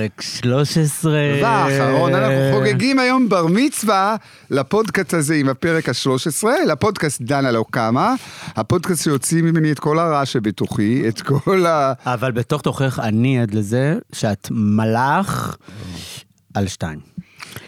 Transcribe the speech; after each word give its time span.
פרק 0.00 0.22
13. 0.22 1.12
והאחרון, 1.42 2.14
אנחנו 2.14 2.58
חוגגים 2.58 2.98
היום 2.98 3.28
בר 3.28 3.46
מצווה 3.46 4.16
לפודקאסט 4.50 5.14
הזה 5.14 5.34
עם 5.34 5.48
הפרק 5.48 5.88
ה-13, 5.88 6.44
לפודקאסט 6.66 7.22
דנה 7.22 7.50
לא 7.50 7.64
קמה, 7.70 8.14
הפודקאסט 8.56 9.02
שיוציא 9.02 9.42
ממני 9.42 9.72
את 9.72 9.78
כל 9.78 9.98
הרע 9.98 10.26
שבתוכי, 10.26 11.08
את 11.08 11.20
כל 11.20 11.66
ה... 11.66 11.92
אבל 12.06 12.32
בתוך 12.32 12.62
תוכך 12.62 12.98
אני 13.02 13.40
עד 13.40 13.54
לזה 13.54 13.98
שאת 14.12 14.48
מלאך 14.50 15.56
על 16.54 16.68
שתיים. 16.68 16.98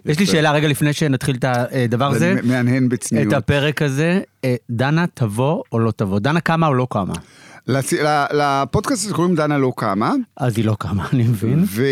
יש 0.06 0.19
לי 0.19 0.27
שאלה 0.27 0.52
רגע 0.52 0.69
לפני 0.69 0.92
שנתחיל 0.92 1.37
את 1.37 1.45
הדבר 1.45 2.10
הזה. 2.10 2.34
זה 2.34 2.48
מהנהן 2.48 2.84
את 2.84 2.88
בצניעות. 2.88 3.33
הפרק 3.33 3.83
הזה, 3.83 4.20
אה, 4.45 4.55
דנה 4.70 5.05
תבוא 5.14 5.62
או 5.73 5.78
לא 5.78 5.91
תבוא? 5.91 6.19
דנה 6.19 6.41
קמה 6.41 6.66
או 6.66 6.74
לא 6.74 6.87
קמה? 6.91 7.14
לצ- 7.69 8.02
לפודקאסט 8.33 9.05
הזה 9.05 9.15
קוראים 9.15 9.34
דנה 9.34 9.59
לא 9.59 9.73
קמה, 9.77 10.12
אז 10.37 10.57
היא 10.57 10.65
לא 10.65 10.77
קמה, 10.79 11.07
אני 11.12 11.23
מבין. 11.23 11.65
ו... 11.66 11.85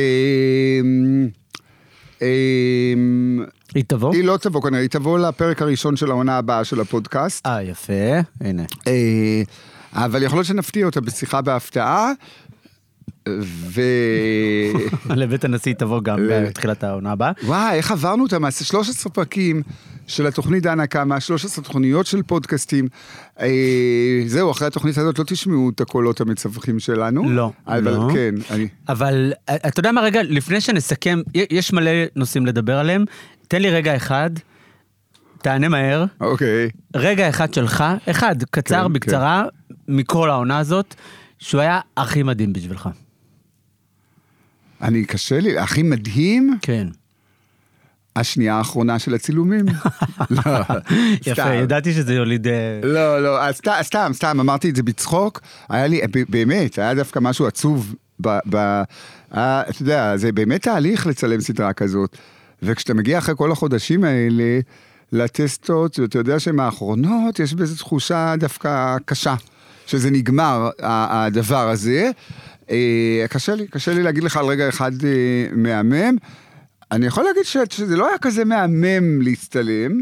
אמ, 2.22 3.40
היא 3.74 3.84
תבוא? 3.86 4.14
היא 4.14 4.24
לא 4.24 4.36
תבוא 4.36 4.62
כנראה, 4.62 4.80
היא 4.80 4.90
תבוא 4.90 5.18
לפרק 5.18 5.62
הראשון 5.62 5.96
של 5.96 6.10
העונה 6.10 6.36
הבאה 6.38 6.64
של 6.64 6.80
הפודקאסט. 6.80 7.46
אה, 7.46 7.62
יפה, 7.62 7.92
הנה. 8.40 8.62
אה, 8.86 9.42
אבל 9.92 10.22
יכול 10.22 10.36
להיות 10.38 10.46
שנפתיע 10.46 10.86
אותה 10.86 11.00
בשיחה 11.00 11.40
בהפתעה. 11.40 12.12
ו... 13.44 13.80
לבית 15.16 15.44
הנשיא 15.44 15.74
תבוא 15.74 16.00
גם 16.02 16.18
בתחילת 16.30 16.84
העונה 16.84 17.12
הבאה. 17.12 17.32
וואי, 17.44 17.76
איך 17.76 17.90
עברנו 17.90 18.22
אותם? 18.22 18.44
אז 18.44 18.62
13 18.66 19.12
פרקים 19.12 19.62
של 20.06 20.26
התוכנית 20.26 20.62
דנה 20.62 20.86
קמה, 20.86 21.20
13 21.20 21.64
תוכניות 21.64 22.06
של 22.06 22.22
פודקאסטים. 22.22 22.88
אה, 23.40 23.48
זהו, 24.26 24.50
אחרי 24.50 24.66
התוכנית 24.66 24.98
הזאת 24.98 25.18
לא 25.18 25.24
תשמעו 25.24 25.70
את 25.74 25.80
הקולות 25.80 26.20
המצווחים 26.20 26.80
שלנו. 26.80 27.30
לא, 27.30 27.52
אבל 27.66 27.92
לא. 27.92 28.08
כן, 28.12 28.34
אני... 28.50 28.68
אבל 28.88 29.32
אה, 29.48 29.56
אתה 29.56 29.80
יודע 29.80 29.92
מה 29.92 30.00
רגע, 30.00 30.22
לפני 30.22 30.60
שנסכם, 30.60 31.20
יש 31.34 31.72
מלא 31.72 31.90
נושאים 32.16 32.46
לדבר 32.46 32.78
עליהם, 32.78 33.04
תן 33.48 33.62
לי 33.62 33.70
רגע 33.70 33.96
אחד, 33.96 34.30
תענה 35.42 35.68
מהר, 35.68 36.04
אוקיי. 36.20 36.70
רגע 36.96 37.28
אחד 37.28 37.54
שלך, 37.54 37.84
אחד, 38.10 38.36
קצר, 38.50 38.86
כן, 38.86 38.92
בקצרה, 38.92 39.44
מכל 39.88 40.30
העונה 40.30 40.58
הזאת, 40.58 40.94
שהוא 41.38 41.60
היה 41.60 41.80
הכי 41.96 42.22
מדהים 42.22 42.52
בשבילך. 42.52 42.88
אני, 44.82 45.04
קשה 45.04 45.40
לי, 45.40 45.58
הכי 45.58 45.82
מדהים, 45.82 46.58
כן. 46.62 46.86
השנייה 48.16 48.54
האחרונה 48.54 48.98
של 48.98 49.14
הצילומים. 49.14 49.66
לא, 50.30 50.42
יפה. 51.26 51.54
ידעתי 51.54 51.92
שזה 51.92 52.14
יוליד... 52.14 52.46
אה, 52.46 52.80
לא, 52.82 53.22
לא, 53.22 53.52
סתם, 53.82 54.10
סתם, 54.12 54.40
אמרתי 54.40 54.70
את 54.70 54.76
זה 54.76 54.82
בצחוק, 54.82 55.40
היה 55.68 55.86
לי, 55.86 56.00
באמת, 56.28 56.78
היה 56.78 56.94
דווקא 56.94 57.18
משהו 57.18 57.46
עצוב, 57.46 57.94
ב, 58.20 58.38
היה, 59.30 59.62
אתה 59.68 59.82
יודע, 59.82 60.16
זה 60.16 60.32
באמת 60.32 60.62
תהליך 60.62 61.06
לצלם 61.06 61.40
סדרה 61.40 61.72
כזאת, 61.72 62.16
וכשאתה 62.62 62.94
מגיע 62.94 63.18
אחרי 63.18 63.34
כל 63.36 63.52
החודשים 63.52 64.04
האלה 64.04 64.60
לטסטות, 65.12 65.98
ואתה 65.98 66.18
יודע 66.18 66.40
שהן 66.40 66.60
האחרונות, 66.60 67.38
יש 67.38 67.54
בזה 67.54 67.76
תחושה 67.76 68.34
דווקא 68.38 68.96
קשה, 69.04 69.34
שזה 69.86 70.10
נגמר, 70.10 70.70
הדבר 70.82 71.68
הזה. 71.68 72.10
אה, 72.70 72.76
קשה 73.30 73.54
לי, 73.54 73.66
קשה 73.66 73.94
לי 73.94 74.02
להגיד 74.02 74.24
לך 74.24 74.36
על 74.36 74.44
רגע 74.46 74.68
אחד 74.68 74.92
אה, 75.04 75.10
מהמם. 75.52 76.16
אני 76.92 77.06
יכול 77.06 77.24
להגיד 77.24 77.42
ש- 77.42 77.56
שזה 77.70 77.96
לא 77.96 78.08
היה 78.08 78.18
כזה 78.18 78.44
מהמם 78.44 79.22
להצטלם, 79.22 80.00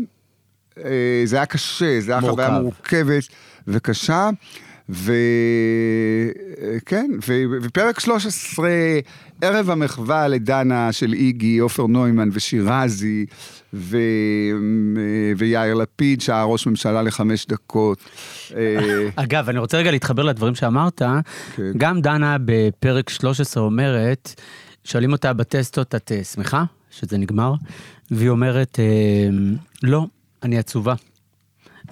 אה, 0.84 0.90
זה 1.24 1.36
היה 1.36 1.46
קשה, 1.46 2.00
זה 2.00 2.12
היה. 2.12 2.20
חוויה 2.20 2.50
מורכבת 2.50 3.24
וקשה, 3.68 4.30
וכן, 4.88 5.10
ופרק 7.62 8.00
13, 8.00 8.68
ערב 9.40 9.70
המחווה 9.70 10.28
לדנה 10.28 10.92
של 10.92 11.12
איגי, 11.12 11.58
עופר 11.58 11.86
נוימן 11.86 12.28
ושירזי, 12.32 13.26
ו... 13.74 13.96
ויאיר 15.36 15.74
לפיד, 15.74 16.20
שהיה 16.20 16.44
ראש 16.44 16.66
ממשלה 16.66 17.02
לחמש 17.02 17.46
דקות. 17.46 17.98
אה, 18.56 19.08
אגב, 19.16 19.48
אני 19.48 19.58
רוצה 19.58 19.78
רגע 19.78 19.90
להתחבר 19.90 20.22
לדברים 20.22 20.54
שאמרת. 20.54 21.02
כן. 21.56 21.72
גם 21.76 22.00
דנה 22.00 22.36
בפרק 22.44 23.08
13 23.10 23.62
אומרת, 23.62 24.40
שואלים 24.84 25.12
אותה 25.12 25.32
בטסטות, 25.32 25.94
את 25.94 26.12
אה, 26.12 26.24
שמחה 26.24 26.64
שזה 26.90 27.18
נגמר? 27.18 27.54
והיא 28.10 28.30
אומרת, 28.30 28.78
אה, 28.80 29.28
לא, 29.82 30.06
אני 30.42 30.58
עצובה. 30.58 30.94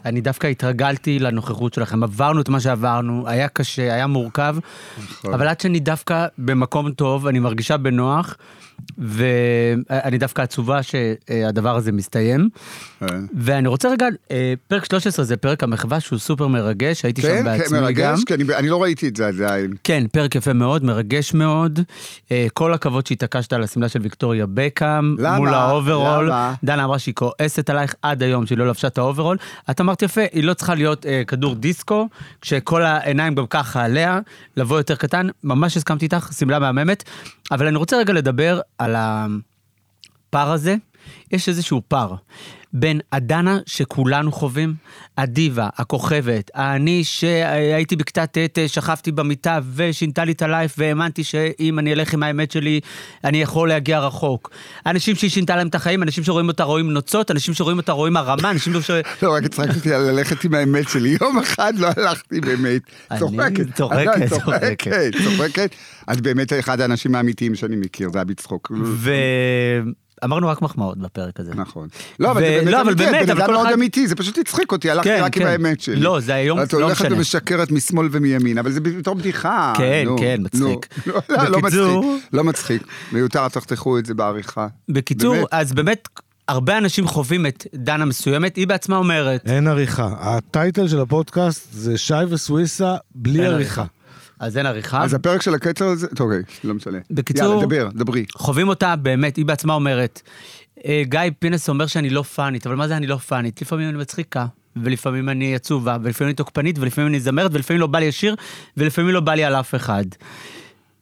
אני 0.05 0.21
דווקא 0.21 0.47
התרגלתי 0.47 1.19
לנוכחות 1.19 1.75
שלכם, 1.75 2.03
עברנו 2.03 2.41
את 2.41 2.49
מה 2.49 2.61
שעברנו, 2.61 3.29
היה 3.29 3.49
קשה, 3.49 3.95
היה 3.95 4.07
מורכב, 4.07 4.57
נכון. 4.99 5.34
אבל 5.34 5.49
עד 5.49 5.61
שאני 5.61 5.81
דווקא 5.81 6.27
במקום 6.39 6.91
טוב, 6.91 7.27
אני 7.27 7.39
מרגישה 7.39 7.77
בנוח, 7.77 8.37
ואני 8.98 10.19
דווקא 10.19 10.42
עצובה 10.42 10.81
שהדבר 10.82 11.76
הזה 11.76 11.92
מסתיים. 11.92 12.48
אה. 13.03 13.09
ואני 13.34 13.69
רוצה 13.69 13.88
רגע, 13.91 14.06
אה, 14.31 14.54
פרק 14.69 14.84
13 14.84 15.25
זה 15.25 15.37
פרק 15.37 15.62
המחווה 15.62 16.00
שהוא 16.00 16.19
סופר 16.19 16.47
מרגש, 16.47 17.04
הייתי 17.04 17.22
שם 17.22 17.28
כן, 17.28 17.37
כן, 17.37 17.44
בעצמי 17.44 17.78
גם. 17.78 17.84
מרגש, 17.84 18.25
כי 18.25 18.34
אני, 18.34 18.69
לא 18.69 18.82
ראיתי 18.82 19.09
את 19.09 19.16
זה 19.16 19.26
עדיין. 19.28 19.75
כן, 19.84 20.04
פרק 20.12 20.34
יפה 20.34 20.53
מאוד, 20.53 20.84
מרגש 20.84 21.34
מאוד. 21.34 21.81
אה, 22.32 22.47
כל 22.54 22.75
הכבוד 22.75 23.06
שהתעקשת 23.06 23.53
על 23.53 23.62
השמלה 23.62 23.88
של 23.88 24.00
ויקטוריה 24.03 24.47
בקהאם. 24.55 25.17
מול 25.37 25.54
האוברול. 25.54 26.26
למה? 26.26 26.54
דנה 26.64 26.84
אמרה 26.84 26.98
שהיא 26.98 27.14
כועסת 27.14 27.70
עלייך 27.70 27.94
עד 28.03 28.22
היום 28.22 28.47
שהיא 28.47 28.58
לא 28.58 28.69
לבשה 28.69 28.88
את 28.88 28.98
האוברול. 28.98 29.37
את 29.70 29.81
אמרת 29.81 30.03
יפה, 30.03 30.20
היא 30.32 30.44
לא 30.44 30.54
צריכה 30.54 30.75
להיות 30.75 31.06
כדור 31.26 31.54
דיסקו, 31.54 32.08
כשכל 32.41 32.82
העיניים 32.82 33.34
גם 33.34 33.47
ככה 33.47 33.84
עליה, 33.84 34.20
לבוא 34.56 34.76
יותר 34.76 34.94
קטן. 34.94 35.28
ממש 35.44 35.76
הסכמתי 35.76 36.04
איתך, 36.04 36.28
שמלה 36.38 36.58
מהממת. 36.58 37.04
אבל 37.50 37.66
אני 37.66 37.76
רוצה 37.76 37.97
רגע 37.97 38.12
לדבר 38.12 38.60
על 38.78 38.94
הפער 38.99 40.53
הזה. 40.53 40.77
יש 41.33 41.49
איזשהו 41.49 41.83
פער 41.89 42.15
בין 42.72 43.00
הדנה 43.12 43.59
שכולנו 43.67 44.33
חווים, 44.33 44.75
הדיבה, 45.19 45.69
הכוכבת, 45.77 46.50
אני 46.55 47.05
שהייתי 47.05 47.97
בכיתה 47.97 48.27
ט', 48.27 48.59
שכבתי 48.67 49.12
במיטה 49.12 49.59
ושינתה 49.75 50.25
לי 50.25 50.33
את 50.33 50.43
הלייף 50.43 50.75
והאמנתי 50.78 51.25
שאם 51.25 51.78
אני 51.78 51.93
אלך 51.93 52.15
עם 52.15 52.22
האמת 52.22 52.50
שלי, 52.50 52.81
אני 53.25 53.43
יכול 53.43 53.69
להגיע 53.69 53.99
רחוק. 53.99 54.50
אנשים 54.87 55.17
שהיא 55.17 55.31
שינתה 55.31 55.56
להם 55.56 55.69
את 55.69 55.75
החיים, 55.75 56.03
אנשים 56.03 56.25
שרואים 56.25 56.49
אותה 56.49 56.65
רואים 56.65 56.91
נוצות, 56.91 57.31
אנשים 57.31 57.55
שרואים 57.55 57.78
אותה 57.78 57.93
רואים 57.93 58.17
הרמה, 58.17 58.50
אנשים 58.50 58.83
ש... 58.83 58.91
לא, 59.23 59.34
רק 59.34 59.44
הצחקתי 59.44 59.94
על 59.94 60.03
ללכת 60.03 60.44
עם 60.44 60.55
האמת 60.55 60.88
שלי. 60.88 61.17
יום 61.21 61.38
אחד 61.38 61.73
לא 61.78 61.88
הלכתי 61.97 62.41
באמת. 62.41 62.83
צוחקת. 63.19 63.75
צוחקת, 63.75 64.28
צוחקת. 64.28 65.12
צוחקת. 65.25 65.75
את 66.12 66.21
באמת 66.21 66.53
אחד 66.53 66.81
האנשים 66.81 67.15
האמיתיים 67.15 67.55
שאני 67.55 67.77
מכיר, 67.77 68.11
זה 68.12 68.19
היה 68.19 68.25
בצחוק. 68.25 68.73
ואמרנו 70.22 70.49
רק 70.49 70.62
מחמאות 70.62 70.99
בפרק 70.99 71.41
הזה. 71.41 71.54
נכון. 71.54 71.88
לא, 72.21 72.31
אבל 72.31 72.41
זה 72.41 72.47
באמת 72.47 72.72
לא, 72.72 72.81
אבל 72.81 72.88
אמיתי, 72.93 73.04
את 73.04 73.27
בן 73.28 73.41
אדם 73.41 73.50
מאוד 73.53 73.66
אחד- 73.66 73.75
אמיתי, 73.75 74.06
זה 74.09 74.15
פשוט 74.15 74.38
הצחיק 74.38 74.72
אותי, 74.72 74.91
הלכתי 74.91 75.09
כן, 75.09 75.22
רק 75.22 75.37
עם 75.37 75.43
כן. 75.43 75.49
האמת 75.49 75.81
שלי. 75.81 75.97
לא, 75.97 76.21
זה 76.21 76.34
היום, 76.34 76.62
את 76.62 76.72
לא 76.72 76.82
הולכת 76.82 77.04
משנה. 77.04 77.16
ומשקרת 77.16 77.71
משמאל 77.71 78.09
ומימין, 78.12 78.59
אבל 78.59 78.71
זה 78.72 78.81
בתור 78.81 79.15
בדיחה. 79.15 79.72
כן, 79.76 80.03
נו, 80.06 80.16
כן. 80.19 80.37
מצחיק. 80.41 80.87
לא, 81.06 81.15
לא, 81.28 81.44
לא 81.49 81.60
בקיצור- 81.60 82.05
מצחיק. 82.15 82.28
לא 82.32 82.44
מצחיק. 82.44 82.82
מיותר, 83.12 83.49
תחתכו 83.49 83.99
את 83.99 84.06
זה 84.06 84.15
בעריכה. 84.15 84.66
בקיצור, 84.88 85.34
באמת. 85.34 85.47
אז 85.50 85.72
באמת, 85.72 86.09
הרבה 86.49 86.78
אנשים 86.78 87.06
חווים 87.09 87.47
את 87.47 87.66
דנה 87.75 88.05
מסוימת, 88.05 88.56
היא 88.56 88.66
בעצמה 88.66 88.97
אומרת, 88.97 89.41
אין 89.47 89.66
עריכה. 89.66 90.09
הטייטל 90.21 90.88
של 90.88 91.00
הפודקאסט 91.00 91.69
זה 91.72 91.99
שי 91.99 92.15
וסוויסה 92.28 92.97
בלי 93.15 93.44
אין 93.44 93.53
עריכה. 93.53 93.84
אז 94.41 94.59
אין 94.59 94.67
עריכה. 94.67 95.05
אז 95.05 95.15
הפרק 95.15 95.43
של 95.43 95.55
הקצר 95.55 95.85
הזה, 95.87 96.07
טוב, 96.09 96.31
אוקיי, 96.31 96.43
לא 96.65 96.75
משנה. 96.75 96.99
בקיצור- 97.11 97.49
יאללה, 97.55 97.67
דבר, 97.67 97.89
דברי. 97.95 98.25
חווים 98.37 98.69
אותה 98.69 98.97
באמת, 98.97 99.37
היא 99.37 99.45
בעצמה 99.45 99.75
אומרת. 99.75 100.23
"אה, 100.87 101.03
גיא 101.07 101.21
פינס 101.39 101.69
אומר 101.69 101.87
שאני 101.87 102.11
לא 102.11 102.23
פאנית, 102.23 102.67
אבל 102.67 102.77
מה 102.77 102.89
זה 102.89 102.97
אני 102.97 103.07
לא 103.07 103.17
פאנית? 103.17 103.63
לפעמים 103.63 103.89
אני 103.89 103.99
מצחיקה, 103.99 104.47
ולפעמים 104.77 105.29
אני 105.29 105.55
עצובה, 105.55 105.97
ולפעמים 106.03 106.29
אני 106.29 106.35
תוקפנית, 106.37 106.79
ולפעמים 106.79 107.09
אני 107.11 107.21
זמרת, 107.21 107.50
ולפעמים 107.55 107.81
לא 107.81 107.87
בא 107.87 107.99
לי 107.99 108.09
לשיר, 108.09 108.35
ולפעמים 108.77 109.11
לא 109.15 109.21
בא 109.21 109.35
לי 109.35 109.44
על 109.44 109.55
אף 109.55 109.75
אחד. 109.75 110.05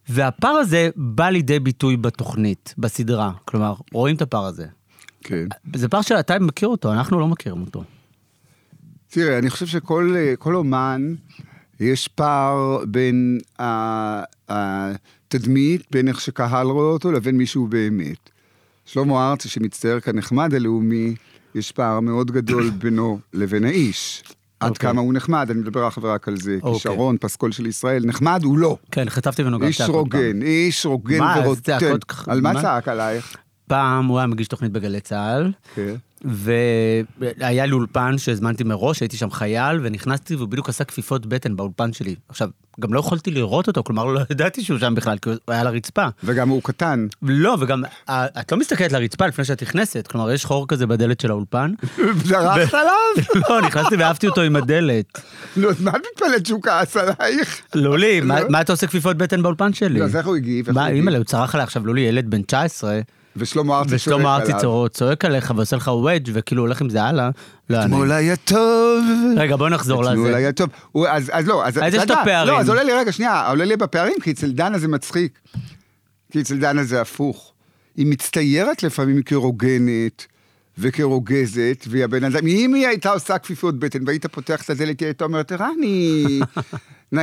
והפער 0.09 0.51
הזה 0.51 0.89
בא 0.95 1.29
לידי 1.29 1.59
ביטוי 1.59 1.97
בתוכנית, 1.97 2.73
בסדרה. 2.77 3.31
כלומר, 3.45 3.73
רואים 3.93 4.15
את 4.15 4.21
הפער 4.21 4.45
הזה. 4.45 4.65
כן. 5.23 5.45
זה 5.75 5.89
פער 5.89 6.01
שאתה 6.01 6.39
מכיר 6.39 6.67
אותו, 6.67 6.93
אנחנו 6.93 7.19
לא 7.19 7.27
מכירים 7.27 7.61
אותו. 7.61 7.83
תראה, 9.09 9.37
אני 9.37 9.49
חושב 9.49 9.65
שכל 9.67 10.15
אה, 10.17 10.33
אומן, 10.53 11.13
יש 11.79 12.07
פער 12.07 12.83
בין 12.87 13.39
התדמית, 14.49 15.81
בין 15.91 16.07
איך 16.07 16.21
שקהל 16.21 16.67
רואה 16.67 16.85
אותו, 16.85 17.11
לבין 17.11 17.37
מי 17.37 17.45
שהוא 17.45 17.67
באמת. 17.67 18.29
שלמה 18.85 19.29
ארצי, 19.31 19.49
שמצטייר 19.49 19.99
כנחמד 19.99 20.53
הלאומי, 20.53 21.15
יש 21.55 21.71
פער 21.71 21.99
מאוד 21.99 22.31
גדול 22.31 22.69
בינו 22.79 23.19
לבין 23.33 23.63
האיש. 23.63 24.23
עד 24.59 24.69
אוקיי. 24.69 24.89
כמה 24.89 25.01
הוא 25.01 25.13
נחמד, 25.13 25.51
אני 25.51 25.59
מדבר 25.59 25.87
אך 25.87 25.99
ורק 26.01 26.27
על 26.27 26.37
זה. 26.37 26.57
אוקיי. 26.61 26.73
כישרון, 26.73 27.17
פסקול 27.21 27.51
של 27.51 27.65
ישראל, 27.67 28.05
נחמד 28.05 28.41
הוא 28.43 28.57
לא. 28.57 28.77
כן, 28.91 29.09
חטפתי 29.09 29.43
ממנו 29.43 29.59
גם 29.59 29.67
איש 29.67 29.77
צעקות 29.77 29.95
רוגן, 29.95 30.41
איש 30.41 30.85
רוגן 30.85 31.19
מה, 31.19 31.35
אז 31.35 31.45
ורוטן. 31.45 31.77
על 32.27 32.41
מה 32.41 32.53
מה? 32.53 32.61
צעק 32.61 32.87
עלייך? 32.87 33.37
פעם 33.67 34.05
הוא 34.05 34.17
היה 34.17 34.27
מגיש 34.27 34.47
תוכנית 34.47 34.71
בגלי 34.71 35.01
צה"ל, 35.01 35.51
כן. 35.75 35.95
והיה 36.25 37.65
לי 37.65 37.71
אולפן 37.71 38.17
שהזמנתי 38.17 38.63
מראש, 38.63 38.99
הייתי 39.01 39.17
שם 39.17 39.31
חייל, 39.31 39.79
ונכנסתי 39.83 40.35
והוא 40.35 40.47
בדיוק 40.47 40.69
עשה 40.69 40.83
כפיפות 40.83 41.25
בטן 41.25 41.55
באולפן 41.55 41.93
שלי. 41.93 42.15
עכשיו, 42.29 42.49
גם 42.79 42.93
לא 42.93 42.99
יכולתי 42.99 43.31
לראות 43.31 43.67
אותו, 43.67 43.83
כלומר 43.83 44.05
לא 44.05 44.19
ידעתי 44.31 44.63
שהוא 44.63 44.79
שם 44.79 44.95
בכלל, 44.95 45.17
כי 45.17 45.29
הוא 45.29 45.37
היה 45.47 45.61
על 45.61 45.67
הרצפה. 45.67 46.05
וגם 46.23 46.49
הוא 46.49 46.61
קטן. 46.63 47.07
לא, 47.21 47.57
וגם, 47.59 47.83
אה, 48.09 48.25
את 48.39 48.51
לא 48.51 48.57
מסתכלת 48.57 48.91
לרצפה 48.91 49.27
לפני 49.27 49.45
שאת 49.45 49.61
נכנסת, 49.63 50.07
כלומר, 50.07 50.31
יש 50.31 50.45
חור 50.45 50.67
כזה 50.67 50.87
בדלת 50.87 51.19
של 51.19 51.31
האולפן. 51.31 51.71
דרכת 52.29 52.73
עליו? 52.73 53.25
לא, 53.49 53.61
נכנסתי 53.61 53.95
ואהבתי 53.95 54.27
אותו 54.27 54.41
עם 54.41 54.55
הדלת. 54.55 55.21
לא, 55.57 55.69
אז 55.69 55.81
מה 55.81 55.91
את 55.91 56.01
מתפלאת 56.13 56.45
שהוא 56.45 56.61
כעס 56.63 56.97
עלייך? 56.97 57.61
לולי, 57.75 58.21
מה- 58.21 58.39
מה 58.49 58.61
אתה 58.61 58.73
עושה 58.73 58.87
כפיפות 58.87 59.17
בטן 59.17 59.41
באולפן 59.43 59.73
שלי? 59.73 59.99
לא, 59.99 60.05
אז 60.05 60.15
איך 60.15 60.25
הוא 60.27 60.35
הגיב? 60.35 60.71
מה? 60.71 60.87
אימא'לה, 60.87 61.17
הוא 61.17 61.25
צרח 61.25 61.55
עליי 61.55 61.63
עכשיו, 61.63 61.85
לולי, 61.87 62.01
ילד 62.01 62.29
בן 62.29 62.41
19, 62.41 62.99
ושלמה 63.37 63.77
ארצי 63.77 63.89
צועק 63.89 63.99
ושלמה 63.99 64.35
ארצי 64.35 64.53
עליו. 64.53 64.89
צועק 64.89 65.25
עליך 65.25 65.53
ועושה 65.55 65.75
לך 65.75 65.87
וודג' 65.87 66.31
וכאילו 66.33 66.61
הולך 66.61 66.81
עם 66.81 66.89
זה 66.89 67.03
הלאה. 67.03 67.29
לא. 67.69 67.81
אתמול 67.81 68.11
היה 68.11 68.35
טוב. 68.35 69.03
רגע, 69.37 69.55
בוא 69.55 69.69
נחזור 69.69 70.11
אתמול 70.11 70.27
לזה. 70.27 70.37
היה 70.37 70.51
טוב. 70.51 70.69
אז 71.07 71.47
לא, 71.47 71.67
אז... 71.67 71.77
אז 71.77 71.93
יש 71.93 72.03
את 72.03 72.11
הפערים. 72.11 72.53
לא, 72.53 72.59
אז 72.59 72.69
עולה 72.69 72.83
לי, 72.83 72.93
רגע, 72.93 73.11
שנייה, 73.11 73.49
עולה 73.49 73.65
לי 73.65 73.77
בפערים, 73.77 74.15
כי 74.21 74.31
אצל 74.31 74.51
דנה 74.51 74.77
זה 74.77 74.87
מצחיק. 74.87 75.39
כי 76.31 76.41
אצל 76.41 76.57
דנה 76.57 76.83
זה 76.83 77.01
הפוך. 77.01 77.53
היא 77.95 78.07
מצטיירת 78.07 78.83
לפעמים 78.83 79.21
כרוגנת. 79.21 80.25
וכרוגזת, 80.77 81.85
והיא 81.89 82.03
הבן 82.03 82.23
אדם, 82.23 82.47
אם 82.47 82.73
היא 82.73 82.87
הייתה 82.87 83.09
עושה 83.09 83.37
כפיפות 83.37 83.79
בטן 83.79 83.99
והיית 84.07 84.25
פותח 84.25 84.61
את 84.61 84.69
הדלת, 84.69 84.99
היא 84.99 85.07
הייתה 85.07 85.23
אומרת, 85.23 85.51
רני. 85.51 86.39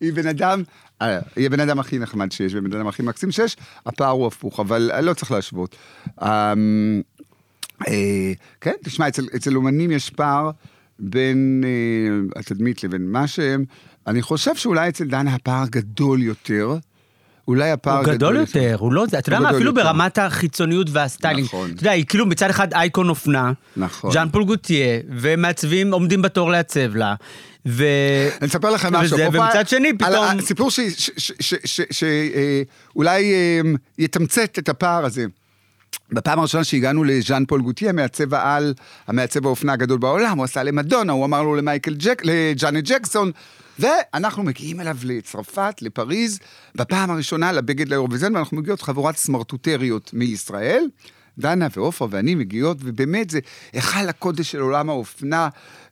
היא 0.00 0.12
בן 0.12 0.26
אדם, 0.26 0.62
היא 1.00 1.46
הבן 1.46 1.60
אדם 1.60 1.78
הכי 1.78 1.98
נחמד 1.98 2.32
שיש, 2.32 2.54
ובן 2.54 2.76
אדם 2.76 2.86
הכי 2.86 3.02
מקסים 3.02 3.30
שיש, 3.30 3.56
הפער 3.86 4.10
הוא 4.10 4.26
הפוך, 4.26 4.60
אבל 4.60 4.90
אה, 4.94 5.00
לא 5.00 5.14
צריך 5.14 5.30
להשוות. 5.30 5.76
אמ, 6.22 7.02
אה, 7.88 8.32
כן, 8.60 8.72
תשמע, 8.84 9.08
אצל, 9.08 9.56
אומנים 9.56 9.90
יש 9.90 10.10
פער 10.10 10.50
בין 10.98 11.64
אה, 11.64 12.40
התדמית 12.40 12.84
לבין 12.84 13.12
מה 13.12 13.26
שהם. 13.26 13.64
אני 14.06 14.22
חושב 14.22 14.54
שאולי 14.56 14.88
אצל 14.88 15.04
דנה 15.04 15.34
הפער 15.34 15.64
גדול 15.70 16.22
יותר. 16.22 16.76
אולי 17.48 17.70
הפער 17.70 17.96
הוא 17.98 18.04
גדול 18.04 18.36
יותר, 18.36 18.76
הוא 18.78 18.92
לא 18.92 19.04
אתה 19.04 19.18
יודע 19.28 19.40
מה, 19.40 19.50
אפילו. 19.50 19.74
ברמת 19.74 20.18
החיצוניות 20.18 20.86
והסטיילינג. 20.90 21.46
נכון. 21.46 21.70
אתה 21.70 21.80
יודע, 21.80 21.90
היא 21.90 22.04
כאילו 22.08 22.26
מצד 22.26 22.50
אחד 22.50 22.74
אייקון 22.74 23.08
אופנה, 23.08 23.52
נכון. 23.76 24.12
ז'אן 24.12 24.28
פול 24.32 24.44
גוטייה, 24.44 25.00
ומעצבים 25.08 25.92
עומדים 25.92 26.22
בתור 26.22 26.50
לעצב 26.50 26.96
לה, 26.96 27.14
ו... 27.66 27.84
אני 28.40 28.48
אספר 28.48 28.70
לכם 28.70 28.92
משהו. 28.94 29.14
וזה, 29.14 29.28
ומצד 29.32 29.68
שני, 29.68 29.92
פתאום- 29.98 30.38
הסיפור 30.38 30.68
שאולי 31.90 33.32
אה, 33.34 33.60
יתמצת 33.98 34.58
את 34.58 34.68
הפער 34.68 35.04
הזה. 35.04 35.24
בפעם 36.12 36.38
הראשונה 36.38 36.64
שהגענו 36.64 37.04
לז'אן 37.04 37.44
פול 37.44 37.60
גוטיה, 37.62 37.92
מעצב 37.92 38.34
העל, 38.34 38.74
המעצב 39.06 39.46
האופנה 39.46 39.72
הגדול 39.72 39.98
בעולם, 39.98 40.36
הוא 40.38 40.44
עשה 40.44 40.62
למדונה, 40.62 41.12
הוא 41.12 41.24
אמר 41.24 41.42
לו 41.42 41.54
למייקל 41.56 41.94
ג'ק, 41.94 42.22
לג'אנט 42.24 42.84
ג'קסון, 42.84 43.30
ואנחנו 43.78 44.42
מגיעים 44.42 44.80
אליו 44.80 44.96
לצרפת, 45.04 45.74
לפריז, 45.82 46.38
בפעם 46.74 47.10
הראשונה 47.10 47.52
לבגד 47.52 47.88
לאירוויזיון, 47.88 48.36
ואנחנו 48.36 48.56
מגיעות 48.56 48.82
חבורת 48.82 49.16
סמרטוטריות 49.16 50.10
מישראל. 50.12 50.88
דנה 51.38 51.68
ועופרה 51.76 52.08
ואני 52.10 52.34
מגיעות, 52.34 52.78
ובאמת 52.80 53.30
זה 53.30 53.38
היכל 53.72 54.08
הקודש 54.08 54.50
של 54.50 54.60
עולם 54.60 54.90
האופנה. 54.90 55.48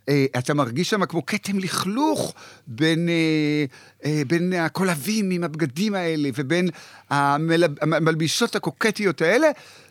אה, 0.08 0.26
אתה 0.38 0.54
מרגיש 0.54 0.90
שם 0.90 1.06
כמו 1.06 1.26
כתם 1.26 1.58
לכלוך 1.58 2.34
בין, 2.66 3.08
אה, 3.08 3.64
אה, 4.04 4.22
בין 4.26 4.52
הקולבים 4.52 5.30
עם 5.30 5.44
הבגדים 5.44 5.94
האלה, 5.94 6.28
ובין 6.34 6.68
המל, 7.10 7.64
המלבישות 7.80 8.56
הקוקטיות 8.56 9.22
האלה, 9.22 9.48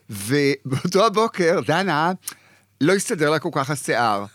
ובאותו 0.10 1.06
הבוקר, 1.06 1.60
דנה, 1.68 2.12
לא 2.82 2.94
הסתדר 2.94 3.30
לה 3.30 3.40
כל 3.40 3.50
כך 3.52 3.70
השיער. 3.70 4.26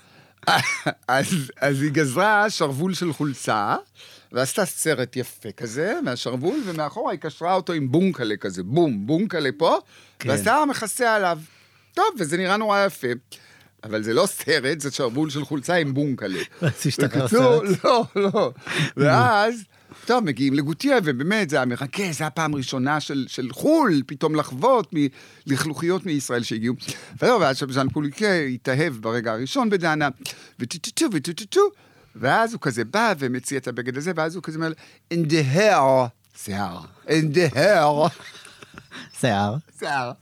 אז, 1.09 1.27
אז 1.61 1.83
היא 1.83 1.91
גזרה 1.91 2.51
שרוול 2.51 2.95
של 2.95 3.13
חולצה, 3.13 3.77
ועשתה 4.33 4.65
סרט 4.65 5.17
יפה 5.17 5.53
כזה, 5.53 6.01
מהשרוול, 6.05 6.63
ומאחורה 6.67 7.13
היא 7.13 7.21
קשרה 7.21 7.55
אותו 7.55 7.73
עם 7.73 7.93
בונקלה 7.93 8.37
כזה, 8.37 8.63
בום, 8.63 9.07
בונקלה 9.07 9.51
פה, 9.57 9.79
כן. 10.19 10.29
והשיער 10.29 10.65
מכסה 10.65 11.15
עליו. 11.15 11.39
טוב, 11.95 12.07
וזה 12.19 12.37
נראה 12.37 12.57
נורא 12.57 12.85
יפה. 12.87 13.09
אבל 13.85 14.03
זה 14.03 14.15
לא 14.15 14.27
סרט, 14.27 14.81
זה 14.81 14.91
שרוול 14.91 15.31
של 15.31 15.45
חולצה 15.45 15.75
עם 15.75 15.95
בונקלה. 15.95 16.41
בקיצור, 16.63 17.63
סרט. 17.67 17.85
לא, 17.85 18.05
לא. 18.17 18.53
ואז, 18.97 19.65
טוב, 20.09 20.25
מגיעים 20.25 20.55
לגוטיה, 20.55 20.99
ובאמת, 21.05 21.51
זה 21.51 21.57
היה 21.57 21.65
מרגש, 21.65 22.17
זה 22.17 22.25
היה 22.25 22.31
פעם 22.31 22.55
ראשונה 22.55 23.01
של, 23.01 23.25
של 23.29 23.53
חו"ל, 23.53 24.03
פתאום 24.07 24.35
לחוות 24.35 24.95
לכלוכיות 25.47 26.07
מישראל 26.07 26.43
שהגיעו. 26.43 26.75
וזהו, 27.23 27.41
ואז 27.41 27.57
שם 27.57 27.73
ז'אן 27.73 27.89
פוליק'ה 27.89 28.33
התאהב 28.41 28.95
ברגע 29.01 29.33
הראשון 29.33 29.71
בדנה, 29.71 30.09
וטו-טו-טו 30.59 31.07
וטו-טו-טו, 31.13 31.61
ואז 32.17 32.53
הוא 32.53 32.61
כזה 32.61 32.85
בא 32.85 33.15
ומציע 33.19 33.59
את 33.59 33.69
הבגד 33.69 33.97
הזה, 33.97 34.13
ואז 34.17 34.35
הוא 34.35 34.43
כזה 34.43 34.59
אומר, 34.59 34.73
in 35.15 35.17
the 35.17 35.57
hair, 35.57 36.09
שיער, 36.45 36.81
in 37.09 37.35
the 37.35 37.55
hair. 37.55 38.09
שיער. 39.21 39.55
שיער. 39.79 40.13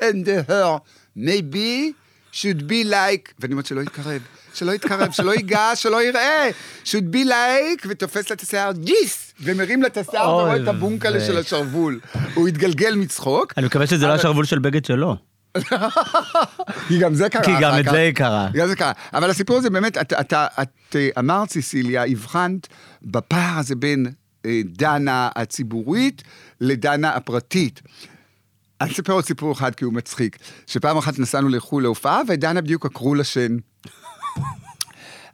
And 0.00 0.24
the 0.24 0.50
hair 0.50 0.78
maybe 1.16 1.92
should 2.32 2.60
be 2.68 2.90
like, 2.90 3.32
ואני 3.38 3.52
אומרת 3.52 3.66
שלא 3.66 3.80
יתקרב, 3.80 4.22
שלא 4.54 4.72
יתקרב, 4.72 5.10
שלא 5.10 5.34
ייגע, 5.34 5.70
שלא 5.74 6.02
יראה, 6.02 6.50
should 6.84 7.14
be 7.14 7.26
like, 7.26 7.86
ותופס 7.88 8.30
לה 8.30 8.36
את 8.36 8.40
השיער, 8.40 8.72
גיס, 8.72 9.34
ומרים 9.40 9.82
לה 9.82 9.88
את 9.88 9.96
השיער 9.96 10.28
ורואה 10.28 10.56
את 10.56 10.68
הבונקלה 10.68 11.20
של 11.20 11.36
השרוול. 11.36 12.00
הוא 12.34 12.48
התגלגל 12.48 12.94
מצחוק, 12.94 13.52
אני 13.56 13.66
מקווה 13.66 13.86
שזה 13.86 14.06
לא 14.06 14.12
השרוול 14.12 14.44
של 14.44 14.58
בגד 14.58 14.84
שלו. 14.84 15.16
כי 16.88 16.98
גם 16.98 17.14
זה 17.14 17.28
קרה. 17.28 17.44
כי 17.44 17.50
גם 17.60 17.78
את. 17.80 17.84
זה 17.84 18.10
קרה. 18.14 18.48
גם 18.54 18.68
זה 18.68 18.76
קרה. 18.76 18.92
אבל 19.14 19.30
הסיפור 19.30 19.56
הזה 19.56 19.70
באמת, 19.70 19.98
את, 19.98 20.12
את, 20.12 20.32
את, 20.32 20.32
את 20.62 20.96
אה, 20.96 21.08
אמרת, 21.18 21.50
סיסיליה, 21.50 22.04
הבחנת 22.04 22.68
בפער 23.02 23.58
הזה 23.58 23.74
בין 23.76 24.06
אה, 24.46 24.60
דנה 24.64 25.28
הציבורית 25.36 26.22
לדנה 26.60 27.10
הפרטית. 27.10 27.80
אני 28.80 28.90
אספר 28.92 29.12
עוד 29.12 29.24
סיפור 29.24 29.52
אחד 29.52 29.74
כי 29.74 29.84
הוא 29.84 29.92
מצחיק. 29.94 30.36
שפעם 30.66 30.96
אחת 30.96 31.18
נסענו 31.18 31.48
לחו"ל 31.48 31.82
להופעה, 31.82 32.20
ודנה 32.28 32.60
בדיוק 32.60 32.86
עקרו 32.86 33.14
לה 33.14 33.24
שן. 33.24 33.56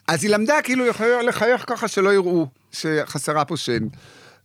אז 0.09 0.25
היא 0.25 0.31
למדה 0.31 0.55
כאילו 0.65 0.85
לחייך- 1.27 1.65
ככה 1.67 1.89
שלא 1.89 2.15
יראו 2.15 2.47
שחסרה 2.73 3.45
פה 3.45 3.57
שן. 3.57 3.87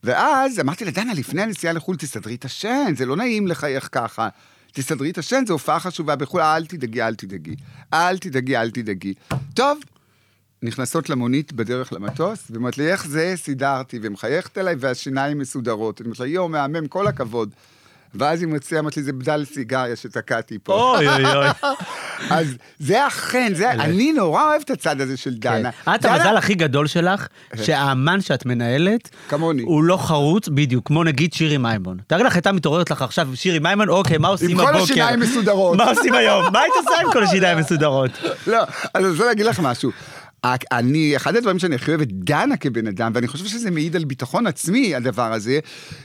ואז 0.04 0.60
אמרתי 0.60 0.86
לה, 0.86 0.92
דנה, 0.92 1.14
לפני 1.14 1.42
הנסיעה 1.42 1.74
לחו"ל 1.74 1.98
תסדרי 1.98 2.36
את 2.36 2.46
השן, 2.46 2.94
זה 2.98 3.06
לא 3.06 3.16
נעים 3.16 3.48
לחייך 3.48 3.90
ככה. 3.92 4.30
תסדרי 4.72 5.10
את 5.10 5.18
השן, 5.18 5.44
זו 5.48 5.54
הופעה 5.54 5.80
חשובה 5.80 6.16
בחו"ל, 6.16 6.42
אל 6.42 6.66
תדאגי, 6.66 7.02
אל 7.02 7.16
תדאגי. 7.16 7.56
אל 7.94 8.18
תדאגי, 8.18 8.58
אל 8.58 8.72
תדאגי. 8.72 9.14
טוב, 9.54 9.80
נכנסות 10.64 11.10
למונית 11.10 11.54
בדרך 11.54 11.94
למטוס, 11.94 12.40
ואומרת 12.50 12.78
לי, 12.78 12.92
איך 12.92 13.08
זה 13.08 13.34
סידרתי, 13.36 14.00
ומחייכת 14.02 14.58
אליי, 14.58 14.76
והשיניים 14.80 15.38
מסודרות. 15.38 16.02
אני 16.02 16.06
אומרת 16.06 16.20
לה, 16.20 16.28
יואו, 16.28 16.50
מהמם, 16.50 16.88
כל 16.88 17.08
הכבוד. 17.08 17.50
ואז 18.16 18.42
היא 18.42 18.48
מוציאה, 18.50 18.80
אמרת 18.80 18.98
לי, 18.98 19.04
זה 19.04 19.14
בדל 19.14 19.46
סיגריה 19.54 19.96
שתקעתי 19.96 20.58
פה. 20.64 20.74
אוי 20.98 21.08
אוי 21.08 21.36
אוי. 21.36 21.48
אז 22.30 22.48
זה 22.80 23.08
אכן, 23.08 23.52
זה, 23.56 23.72
אני 23.72 24.14
נורא 24.14 24.44
אוהב 24.44 24.62
את 24.66 24.70
הצד 24.70 25.02
הזה 25.02 25.18
של 25.18 25.34
דנה. 25.34 25.72
כן. 25.72 25.92
את 25.96 26.02
דנה- 26.02 26.14
המזל 26.16 26.38
הכי 26.38 26.54
גדול 26.56 26.88
שלך, 26.88 27.28
שהאמן 27.64 28.22
שאת 28.22 28.46
מנהלת, 28.46 29.10
כמוני. 29.30 29.62
הוא 29.64 29.84
לא 29.84 29.98
חרוץ, 29.98 30.48
בדיוק, 30.48 30.88
כמו 30.88 31.04
נגיד 31.04 31.34
שירי 31.34 31.58
מימון. 31.58 31.98
תארי 32.08 32.24
לך, 32.24 32.36
הייתה 32.36 32.52
מתעוררת 32.52 32.92
לך 32.92 33.02
עכשיו 33.02 33.28
שירי 33.36 33.60
מימון, 33.60 33.90
אוקיי, 33.90 34.18
מה 34.18 34.28
עושים 34.28 34.50
עם 34.50 34.60
הבוקר? 34.60 34.78
כל 34.78 34.84
השיניים 34.84 35.20
מסודרות. 35.20 35.78
מה 35.78 35.84
עושים 35.90 36.14
היום? 36.14 36.44
מה 36.54 36.60
היית 36.60 36.74
עושה 36.78 37.02
עם 37.06 37.12
כל 37.12 37.24
השיניים 37.28 37.58
מסודרות? 37.58 38.12
לא, 38.48 38.62
אז 38.94 39.04
אני 39.06 39.12
רוצה 39.12 39.26
להגיד 39.26 39.46
לך 39.46 39.60
משהו. 39.60 39.92
אני, 40.46 41.16
אחד 41.16 41.36
הדברים 41.36 41.60
שאני 41.60 41.76
הכי 41.76 41.92
אוהב 41.92 42.02
את 42.02 42.12
דנה 42.12 42.58
כבן 42.58 42.88
אדם, 42.88 43.12
ואני 43.16 43.28
חושב 43.28 43.46
שזה 43.46 43.72
מעיד 43.72 43.96
על 43.96 44.06
ביטחון 44.06 44.48
עצמי, 44.48 44.96
הדבר 44.96 45.34
הזה, 45.34 45.60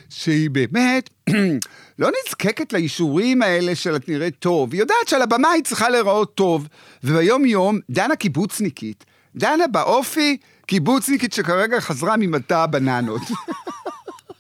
שהיא 0.09 0.51
באמת 0.51 1.11
לא 1.99 2.11
נזקקת 2.27 2.73
לאישורים 2.73 3.43
האלה 3.43 3.75
של 3.75 3.97
את 3.97 4.09
נראית 4.09 4.35
טוב. 4.39 4.73
היא 4.73 4.81
יודעת 4.81 5.09
שעל 5.09 5.23
הבמה 5.23 5.51
היא 5.51 5.65
צריכה 5.65 5.89
להיראות 5.89 6.35
טוב, 6.35 6.69
וביום 7.05 7.45
יום, 7.45 7.79
דנה 7.91 8.17
קיבוצניקית. 8.17 9.05
דנה 9.37 9.67
באופי 9.67 10.37
קיבוצניקית 10.67 11.33
שכרגע 11.33 11.81
חזרה 11.81 12.17
ממטע 12.17 12.63
הבננות. 12.63 13.23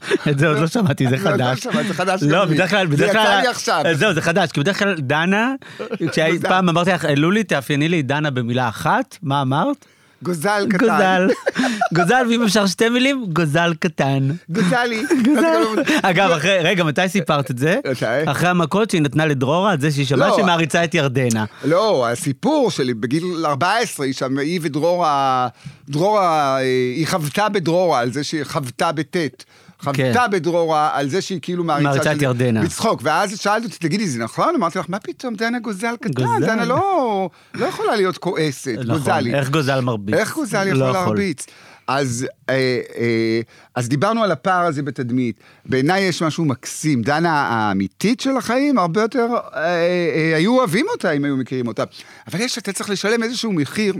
את 0.30 0.38
זה 0.38 0.48
עוד 0.48 0.58
לא 0.58 0.66
שמעתי, 0.66 1.06
זה 1.08 1.16
לא, 1.16 1.30
לא 1.30 1.54
חדש. 1.92 2.20
זה 2.20 2.32
לא, 2.32 2.44
לי. 2.44 2.54
בדרך 2.54 2.70
כלל, 2.70 2.90
זה 2.90 2.96
בדרך 2.96 3.10
יצא 3.10 3.22
כלל... 3.24 3.40
לי 3.40 3.48
עכשיו. 3.48 3.82
זהו, 3.92 4.14
זה 4.14 4.20
חדש, 4.20 4.52
כי 4.52 4.60
בדרך 4.60 4.78
כלל 4.78 4.94
דנה, 4.98 5.54
כשהיית 6.10 6.34
גוזל. 6.34 6.48
פעם 6.48 6.68
אמרתי 6.68 6.90
לך, 6.90 7.06
לולי, 7.16 7.44
תאפייני 7.44 7.88
לי 7.88 8.02
דנה 8.02 8.30
במילה 8.30 8.68
אחת, 8.68 9.18
מה 9.22 9.42
אמרת? 9.42 9.86
גוזל 10.24 10.66
קטן. 10.70 10.78
גוזל. 10.78 11.28
גוזל, 11.96 12.26
ואם 12.30 12.42
אפשר 12.42 12.66
שתי 12.66 12.88
מילים, 12.88 13.26
גוזל 13.32 13.74
קטן. 13.78 14.28
גוזלי. 14.48 15.02
גוזל. 15.24 15.82
אגב, 16.02 16.30
אחרי, 16.30 16.58
רגע, 16.62 16.84
מתי 16.84 17.08
סיפרת 17.08 17.50
את 17.50 17.58
זה? 17.58 17.78
מתי? 17.90 18.30
אחרי 18.30 18.48
המכות 18.48 18.90
שהיא 18.90 19.02
נתנה 19.02 19.26
לדרורה, 19.26 19.72
על 19.72 19.80
זה 19.80 19.90
שהיא 19.90 20.06
שמעה 20.06 20.28
לא. 20.28 20.34
שהיא 20.34 20.44
מעריצה 20.44 20.84
את 20.84 20.94
ירדנה. 20.94 21.44
לא, 21.64 22.08
הסיפור 22.08 22.70
שלי 22.70 22.94
בגיל 22.94 23.24
14, 23.46 24.06
היא 24.06 24.14
שם, 24.14 24.38
היא 24.38 24.60
ודרורה, 24.62 25.48
דרורה, 25.88 26.56
אה, 26.56 26.60
היא 26.96 27.06
חוותה 27.06 27.48
בדרורה 27.48 28.00
על 28.00 28.12
זה 28.12 28.24
שהיא 28.24 28.44
חוותה 28.44 28.92
בטית. 28.92 29.44
חוותה 29.84 30.24
כן. 30.24 30.30
בדרורה 30.30 30.90
על 30.92 31.08
זה 31.08 31.22
שהיא 31.22 31.38
כאילו 31.42 31.64
מעריצה 31.64 31.88
מעריצה 31.88 32.12
את 32.12 32.22
ירדנה. 32.22 32.62
בצחוק, 32.62 33.00
ואז 33.04 33.40
שאלת 33.40 33.64
אותי, 33.64 33.76
תגידי, 33.78 34.08
זה 34.08 34.18
נכון? 34.18 34.54
אמרתי 34.54 34.78
לך, 34.78 34.86
מה 34.88 34.98
פתאום, 34.98 35.34
דנה 35.34 35.58
גוזל 35.58 35.94
קטן, 36.00 36.12
גוזל. 36.12 36.46
דנה 36.46 36.64
לא 36.64 37.30
לא 37.54 37.66
יכולה 37.66 37.96
להיות 37.96 38.18
כועסת, 38.18 38.74
נכון, 38.78 38.98
גוזלי. 38.98 39.34
איך 39.34 39.50
גוזל 39.50 39.80
מרביץ? 39.80 40.14
איך 40.14 40.34
גוזל 40.34 40.66
יכול 40.66 40.80
לא 40.80 40.92
להרביץ? 40.92 41.46
אז, 41.86 42.26
אה, 42.48 42.54
אה, 42.98 43.40
אז 43.74 43.88
דיברנו 43.88 44.22
על 44.22 44.32
הפער 44.32 44.66
הזה 44.66 44.82
בתדמית. 44.82 45.40
בעיניי 45.66 46.02
יש 46.02 46.22
משהו 46.22 46.44
מקסים. 46.44 47.02
דנה 47.02 47.32
האמיתית 47.32 48.20
של 48.20 48.36
החיים, 48.36 48.78
הרבה 48.78 49.00
יותר 49.00 49.28
אה, 49.54 49.60
אה, 49.64 50.36
היו 50.36 50.58
אוהבים 50.58 50.86
אותה 50.92 51.12
אם 51.12 51.24
היו 51.24 51.36
מכירים 51.36 51.66
אותה. 51.66 51.84
אבל 52.26 52.40
יש, 52.40 52.58
אתה 52.58 52.72
צריך 52.72 52.90
לשלם 52.90 53.22
איזשהו 53.22 53.52
מחיר. 53.52 53.94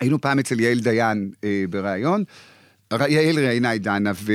היינו 0.00 0.20
פעם 0.20 0.38
אצל 0.38 0.60
יעל 0.60 0.78
דיין 0.78 1.30
אה, 1.44 1.64
בריאיון, 1.70 2.24
יעל 2.92 3.38
ראיינה 3.38 3.74
את 3.74 3.82
דנה, 3.82 4.12
ו... 4.14 4.32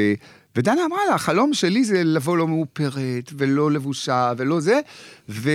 ודנה 0.56 0.86
אמרה 0.86 1.06
לה, 1.10 1.16
החלום 1.16 1.54
שלי 1.54 1.84
זה 1.84 2.04
לבוא 2.04 2.38
לא 2.38 2.48
מאופרת, 2.48 3.32
ולא 3.38 3.72
לבושה, 3.72 4.34
ולא 4.38 4.60
זה. 4.60 4.80
ו... 5.30 5.50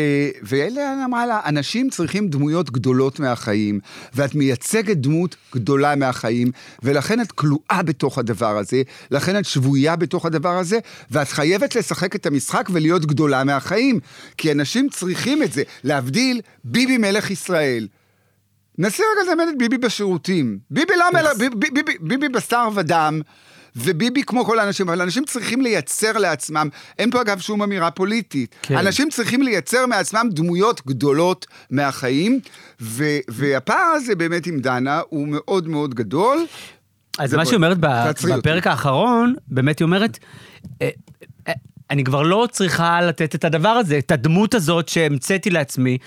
דיין 0.78 1.00
אמרה 1.00 1.26
לה, 1.26 1.40
אנשים 1.44 1.90
צריכים 1.90 2.28
דמויות 2.28 2.70
גדולות 2.70 3.20
מהחיים, 3.20 3.80
ואת 4.14 4.34
מייצגת 4.34 4.96
דמות 4.96 5.36
גדולה 5.54 5.96
מהחיים, 5.96 6.50
ולכן 6.82 7.20
את 7.20 7.32
כלואה 7.32 7.82
בתוך 7.84 8.18
הדבר 8.18 8.58
הזה, 8.58 8.82
לכן 9.10 9.38
את 9.38 9.44
שבויה 9.44 9.96
בתוך 9.96 10.26
הדבר 10.26 10.58
הזה, 10.58 10.78
ואת 11.10 11.28
חייבת 11.28 11.76
לשחק 11.76 12.16
את 12.16 12.26
המשחק 12.26 12.68
ולהיות 12.72 13.06
גדולה 13.06 13.44
מהחיים. 13.44 14.00
כי 14.36 14.52
אנשים 14.52 14.88
צריכים 14.88 15.42
את 15.42 15.52
זה, 15.52 15.62
להבדיל 15.84 16.40
ביבי 16.64 16.98
מלך 16.98 17.30
ישראל. 17.30 17.88
נסי 18.78 19.02
רגע 19.02 19.30
לזמן 19.30 19.48
את 19.48 19.58
ביבי 19.58 19.78
בשירותים. 19.78 20.58
ביבי 20.70 20.96
לא 20.96 21.12
מלך, 21.12 21.36
ביבי, 21.38 21.70
ביבי, 21.70 21.92
ביבי 22.00 22.28
בשר 22.28 22.68
ודם, 22.74 23.20
וביבי 23.76 24.22
כמו 24.22 24.44
כל 24.44 24.58
האנשים, 24.58 24.88
אבל 24.88 25.02
אנשים 25.02 25.24
צריכים 25.24 25.60
לייצר 25.60 26.18
לעצמם, 26.18 26.68
אין 26.98 27.10
פה 27.10 27.20
אגב 27.20 27.38
שום 27.38 27.62
אמירה 27.62 27.90
פוליטית. 27.90 28.54
כן. 28.62 28.76
אנשים 28.76 29.10
צריכים 29.10 29.42
לייצר 29.42 29.86
מעצמם 29.86 30.28
דמויות 30.32 30.86
גדולות 30.86 31.46
מהחיים, 31.70 32.40
ו, 32.80 33.04
והפער 33.28 33.92
הזה 33.94 34.14
באמת 34.14 34.46
עם 34.46 34.60
דנה 34.60 35.00
הוא 35.08 35.28
מאוד 35.28 35.68
מאוד 35.68 35.94
גדול. 35.94 36.38
אז 37.18 37.34
מה 37.34 37.44
שהיא 37.44 37.56
אומרת 37.56 37.78
ב- 37.78 37.86
תעצרי 37.86 38.30
אותי. 38.30 38.40
בפרק 38.40 38.66
האחרון, 38.66 39.34
באמת 39.48 39.78
היא 39.78 39.84
אומרת, 39.84 40.18
אה, 40.82 40.88
אה, 41.48 41.52
אני 41.90 42.04
כבר 42.04 42.22
לא 42.22 42.48
צריכה 42.50 43.00
לתת 43.00 43.34
את 43.34 43.44
הדבר 43.44 43.68
הזה, 43.68 43.98
את 43.98 44.10
הדמות 44.10 44.54
הזאת 44.54 44.88
שהמצאתי 44.88 45.50
לעצמי. 45.50 45.98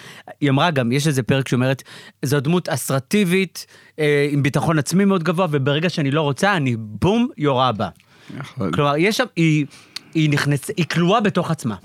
היא 0.42 0.50
אמרה 0.50 0.72
גם, 0.72 0.92
יש 0.92 1.08
איזה 1.08 1.24
פרק 1.24 1.48
שאומרת, 1.48 1.84
זו 2.22 2.40
דמות 2.40 2.70
אסרטיבית, 2.70 3.66
אה, 4.00 4.28
עם 4.32 4.44
ביטחון 4.44 4.80
עצמי 4.80 5.06
מאוד 5.06 5.24
גבוה, 5.24 5.48
וברגע 5.52 5.90
שאני 5.90 6.12
לא 6.12 6.22
רוצה, 6.22 6.56
אני 6.56 6.76
בום, 6.78 7.28
יורה 7.38 7.72
בה. 7.72 7.90
נכון. 8.38 8.72
כלומר, 8.72 8.98
יש 8.98 9.18
שם, 9.18 9.26
היא, 9.36 9.66
היא 10.14 10.30
נכנסת, 10.30 10.72
היא 10.78 10.86
כלואה 10.86 11.22
בתוך 11.22 11.52
עצמה. 11.52 11.76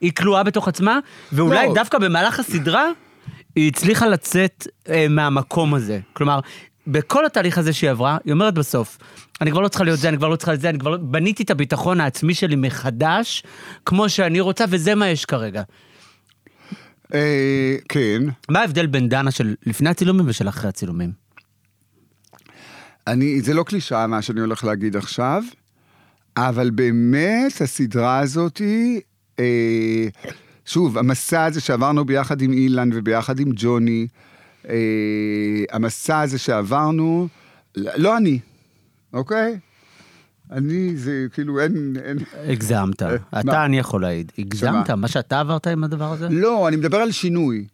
היא 0.00 0.12
כלואה 0.12 0.42
בתוך 0.42 0.68
עצמה, 0.68 0.98
ואולי 1.32 1.66
לא. 1.66 1.74
דווקא 1.74 1.98
במהלך 1.98 2.40
הסדרה, 2.40 2.86
היא 3.56 3.68
הצליחה 3.68 4.08
לצאת 4.08 4.66
אה, 4.88 5.06
מהמקום 5.08 5.74
הזה. 5.74 6.00
כלומר, 6.12 6.40
בכל 6.86 7.26
התהליך 7.26 7.58
הזה 7.58 7.72
שהיא 7.72 7.90
עברה, 7.90 8.18
היא 8.24 8.32
אומרת 8.32 8.54
בסוף, 8.54 8.98
אני 9.40 9.50
כבר 9.50 9.60
לא 9.60 9.68
צריכה 9.68 9.84
להיות 9.84 9.98
זה, 9.98 10.08
אני 10.08 10.16
כבר 10.16 10.28
לא 10.28 10.36
צריכה 10.36 10.52
להיות 10.52 10.60
זה, 10.60 10.68
אני 10.70 10.78
כבר 10.78 10.90
לא... 10.90 10.96
בניתי 10.96 11.42
את 11.42 11.50
הביטחון 11.50 12.00
העצמי 12.00 12.34
שלי 12.34 12.56
מחדש, 12.56 13.42
כמו 13.86 14.08
שאני 14.08 14.40
רוצה, 14.40 14.64
וזה 14.68 14.94
מה 14.94 15.08
יש 15.08 15.24
כרגע. 15.24 15.62
אה, 17.14 17.76
כן, 17.88 18.22
מה 18.48 18.60
ההבדל 18.60 18.86
בין 18.86 19.08
דנה 19.08 19.30
של 19.30 19.54
לפני 19.66 19.90
הצילומים 19.90 20.26
ושל 20.28 20.48
אחרי 20.48 20.68
הצילומים? 20.68 21.12
אני, 23.06 23.40
זה 23.40 23.54
לא 23.54 23.62
קלישאה 23.62 24.06
מה 24.06 24.22
שאני 24.22 24.40
הולך 24.40 24.64
להגיד 24.64 24.96
עכשיו, 24.96 25.42
אבל 26.36 26.70
באמת 26.70 27.60
הסדרה 27.60 28.18
הזאת 28.18 28.58
היא, 28.58 29.00
אה, 29.38 30.08
שוב, 30.66 30.98
המסע 30.98 31.44
הזה 31.44 31.60
שעברנו 31.60 32.04
ביחד 32.04 32.42
עם 32.42 32.52
אילן 32.52 32.90
וביחד 32.92 33.40
עם 33.40 33.50
ג'וני, 33.54 34.06
אה, 34.68 34.74
המסע 35.70 36.20
הזה 36.20 36.38
שעברנו, 36.38 37.28
לא 37.76 38.16
אני, 38.16 38.38
אוקיי? 39.12 39.58
אני, 40.50 40.96
זה 40.96 41.26
כאילו 41.32 41.60
אין... 41.60 41.96
אין... 42.04 42.18
הגזמת. 42.34 43.02
מה? 43.02 43.40
אתה, 43.40 43.64
אני 43.64 43.78
יכול 43.78 44.02
להעיד. 44.02 44.32
הגזמת? 44.38 44.86
שמה? 44.86 44.96
מה 44.96 45.08
שאתה 45.08 45.40
עברת 45.40 45.66
עם 45.66 45.84
הדבר 45.84 46.12
הזה? 46.12 46.28
לא, 46.30 46.68
אני 46.68 46.76
מדבר 46.76 46.96
על 46.96 47.10
שינוי. 47.10 47.66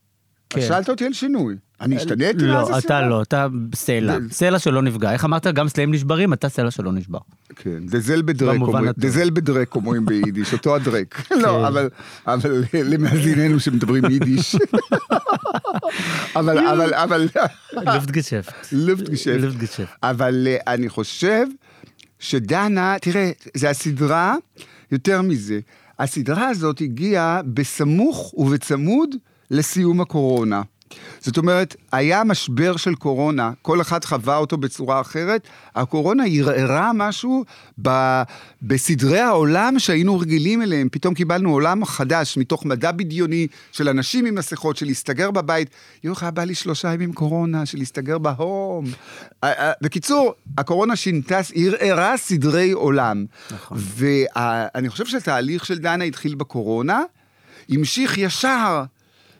כן. 0.60 0.68
שאלת 0.68 0.88
אותי 0.88 1.04
על 1.06 1.12
שינוי. 1.12 1.54
אני 1.80 1.96
השתניתי 1.96 2.32
מאז 2.44 2.68
לא, 2.70 2.76
הסדרה? 2.76 2.78
אתה 2.78 3.08
לא, 3.08 3.22
אתה 3.22 3.46
סלע. 3.74 4.20
זה- 4.20 4.34
סלע 4.34 4.58
שלא 4.58 4.82
נפגע. 4.82 5.12
איך 5.12 5.24
אמרת? 5.24 5.46
גם 5.46 5.68
סלעים 5.68 5.90
נשברים, 5.94 6.32
אתה 6.32 6.48
סלע 6.48 6.70
שלא 6.70 6.92
נשבר. 6.92 7.18
כן, 7.56 7.86
דזל 7.86 8.22
בדרק, 8.22 8.60
אומרים-. 8.60 8.92
דזל 8.98 9.30
בדרק 9.30 9.74
אומרים 9.74 10.06
ביידיש, 10.06 10.52
אותו 10.52 10.76
הדרק. 10.76 11.22
לא, 11.42 11.68
אבל, 11.68 11.88
אבל 12.26 12.64
למאזיננו 12.74 13.60
שמדברים 13.60 14.04
יידיש. 14.04 14.56
אבל, 16.36 16.58
אבל, 16.58 16.94
אבל, 16.94 17.28
לופטגשפט. 17.94 18.66
לופטגשפט. 18.72 19.40
לופטגשפט. 19.40 19.84
אבל 20.02 20.46
אה, 20.50 20.72
אני 20.74 20.88
חושב 20.88 21.46
שדנה, 22.18 22.96
תראה, 23.00 23.30
זה 23.54 23.70
הסדרה, 23.70 24.34
יותר 24.92 25.22
מזה, 25.22 25.60
הסדרה 25.98 26.48
הזאת 26.48 26.80
הגיעה 26.80 27.40
בסמוך 27.54 28.34
ובצמוד 28.36 29.10
לסיום 29.50 30.00
הקורונה. 30.00 30.62
זאת 31.20 31.38
אומרת, 31.38 31.76
היה 31.92 32.24
משבר 32.24 32.76
של 32.76 32.94
קורונה, 32.94 33.52
כל 33.62 33.80
אחד 33.80 34.04
חווה 34.04 34.36
אותו 34.36 34.56
בצורה 34.56 35.00
אחרת, 35.00 35.48
הקורונה 35.74 36.24
ערערה 36.30 36.90
משהו 36.94 37.44
ב, 37.82 38.22
בסדרי 38.62 39.20
העולם 39.20 39.78
שהיינו 39.78 40.18
רגילים 40.18 40.62
אליהם, 40.62 40.88
פתאום 40.92 41.14
קיבלנו 41.14 41.50
עולם 41.50 41.84
חדש 41.84 42.36
מתוך 42.36 42.64
מדע 42.64 42.92
בדיוני 42.92 43.46
של 43.72 43.88
אנשים 43.88 44.26
עם 44.26 44.34
מסכות, 44.34 44.76
של 44.76 44.86
להסתגר 44.86 45.30
בבית. 45.30 45.70
יום 46.04 46.12
אחד 46.12 46.34
בא 46.34 46.44
לי 46.44 46.54
שלושה 46.54 46.92
ימים 46.92 47.12
קורונה, 47.12 47.66
של 47.66 47.78
להסתגר 47.78 48.18
בהום. 48.18 48.84
בקיצור, 49.82 50.34
הקורונה 50.58 50.96
שינתה, 50.96 51.40
ערערה 51.54 52.16
סדרי 52.16 52.72
עולם. 52.72 53.26
נכון. 53.50 53.78
ואני 53.80 54.88
חושב 54.88 55.06
שהתהליך 55.06 55.66
של 55.66 55.78
דנה 55.78 56.04
התחיל 56.04 56.34
בקורונה, 56.34 57.00
המשיך 57.68 58.18
ישר 58.18 58.84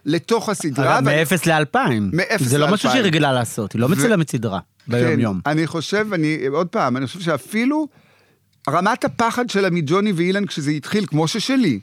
לתוך 0.07 0.49
הסדרה. 0.49 0.99
אגב, 0.99 1.07
ואני- 1.07 1.17
מאפס 1.19 1.47
לאלפיים. 1.47 2.11
מאפס 2.13 2.47
זה 2.47 2.59
לא 2.59 2.69
משהו. 2.73 2.91
שהיא 2.91 3.03
רגילה 3.03 3.33
לעשות, 3.33 3.73
היא 3.73 3.81
לא 3.81 3.89
מצלמת 3.89 4.31
סדרה 4.31 4.59
ביום-יום. 4.89 5.41
כן, 5.45 5.51
אני 5.51 5.67
חושב, 5.67 6.07
אני, 6.13 6.47
עוד 6.47 6.67
פעם, 6.67 6.97
אני 6.97 7.07
חושב 7.07 7.21
שאפילו 7.21 7.89
רמת 8.71 9.05
הפחד 9.05 9.51
שלה 9.51 9.71
מג'וני 9.71 10.13
ואילן 10.13 10.47
כשזה 10.47 10.71
התחיל, 10.71 11.07
כמו 11.07 11.29
ששלי, 11.29 11.79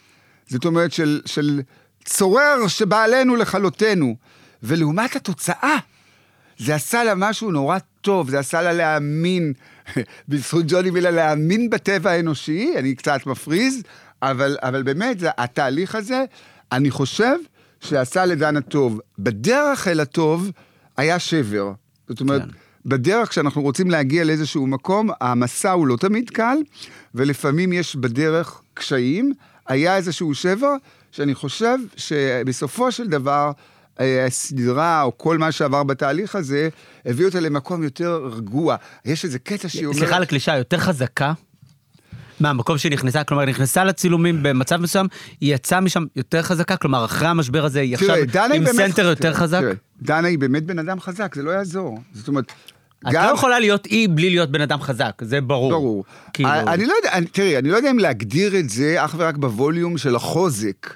זאת 0.48 0.66
אומרת 0.66 0.92
של, 0.94 1.22
של 1.26 1.62
צורר 2.06 2.68
שבא 2.68 3.04
עלינו 3.04 3.36
לכלותנו, 3.36 4.16
ולעומת 4.64 5.16
התוצאה, 5.16 5.78
זה 6.58 6.76
עשה 6.76 7.04
לה 7.04 7.16
משהו 7.16 7.52
נורא 7.52 7.78
טוב, 8.02 8.30
זה 8.30 8.40
עשה 8.40 8.62
לה 8.62 8.74
להאמין, 8.74 9.54
בזכות 10.30 10.64
ג'וני 10.68 10.90
ואילן, 10.90 11.14
להאמין 11.16 11.70
בטבע 11.70 12.12
האנושי, 12.12 12.74
אני 12.78 12.96
קצת 12.96 13.20
מפריז, 13.26 13.82
אבל, 14.22 14.58
אבל 14.62 14.84
באמת, 14.84 15.20
זה, 15.20 15.30
התהליך 15.38 15.96
הזה, 15.96 16.24
אני 16.72 16.92
חושב 16.92 17.36
שעשה 17.84 18.26
לדנה 18.26 18.62
טוב. 18.62 19.00
בדרך 19.20 19.88
אל 19.88 20.00
הטוב 20.00 20.52
היה 20.98 21.20
שבר. 21.20 21.72
זאת 22.10 22.22
אומרת, 22.22 22.42
כן. 22.42 22.48
בדרך 22.86 23.30
כשאנחנו 23.30 23.62
רוצים 23.62 23.92
להגיע 23.92 24.24
לאיזשהו 24.24 24.68
מקום, 24.68 25.10
המסע 25.22 25.72
הוא 25.72 25.88
לא 25.88 25.96
תמיד 25.98 26.30
קל, 26.30 26.58
ולפעמים 27.16 27.74
יש 27.74 27.96
בדרך 27.96 28.62
קשיים. 28.74 29.34
היה 29.68 29.98
איזשהו 29.98 30.36
שבר, 30.36 30.76
שאני 31.12 31.36
חושב 31.36 31.78
שבסופו 31.98 32.92
של 32.92 33.08
דבר, 33.08 33.52
אה, 34.00 34.26
הסדרה, 34.26 35.02
או 35.02 35.18
כל 35.18 35.38
מה 35.38 35.52
שעבר 35.52 35.84
בתהליך 35.84 36.36
הזה, 36.36 36.70
הביא 37.06 37.26
אותה 37.26 37.40
למקום 37.40 37.84
יותר 37.84 38.30
רגוע. 38.34 38.76
יש 39.06 39.26
איזה 39.26 39.40
קטע 39.40 39.70
שהיא 39.70 39.86
אומרת... 39.86 40.00
סליחה 40.00 40.16
על 40.16 40.24
הקלישה, 40.24 40.58
יותר 40.58 40.78
חזקה 40.78 41.34
מהמקום 42.40 42.78
שהיא 42.78 42.92
נכנסה, 42.92 43.24
כלומר, 43.24 43.44
היא 43.44 43.50
נכנסה 43.50 43.84
לצילומים 43.84 44.44
במצב 44.44 44.78
מסוים, 44.78 45.08
היא 45.42 45.56
יצאה 45.56 45.82
משם 45.82 46.06
יותר 46.16 46.42
חזקה, 46.42 46.78
כלומר, 46.78 47.06
אחרי 47.06 47.28
המשבר 47.28 47.66
הזה, 47.66 47.80
היא 47.80 47.94
עכשיו 47.94 48.16
תראה, 48.32 48.46
עם 48.46 48.64
באמת... 48.64 48.76
סנטר 48.76 49.06
יותר 49.06 49.22
תראה, 49.22 49.34
חזק. 49.34 49.60
תראה, 49.62 49.74
דנה 50.02 50.28
היא 50.28 50.40
באמת 50.40 50.64
בן 50.64 50.80
אדם 50.80 51.00
חזק, 51.00 51.36
זה 51.36 51.44
לא 51.44 51.52
יעזור. 51.52 52.00
זאת 52.14 52.28
אומרת, 52.28 52.46
את 53.08 53.14
לא 53.14 53.34
יכולה 53.34 53.60
להיות 53.60 53.86
אי 53.86 54.08
בלי 54.08 54.30
להיות 54.30 54.52
בן 54.52 54.62
אדם 54.62 54.82
חזק, 54.82 55.22
זה 55.22 55.42
ברור. 55.42 55.72
ברור. 55.72 56.04
כאילו, 56.34 56.50
אני 56.50 56.86
לא 56.86 56.94
יודע, 57.04 57.12
אני- 57.14 57.26
תראי, 57.26 57.58
אני 57.58 57.70
לא 57.70 57.78
יודע 57.78 57.92
אם 57.92 58.00
להגדיר 58.00 58.60
את 58.60 58.70
זה 58.70 58.96
אך 59.06 59.16
ורק 59.18 59.38
בווליום 59.38 59.98
של 59.98 60.16
החוזק. 60.16 60.94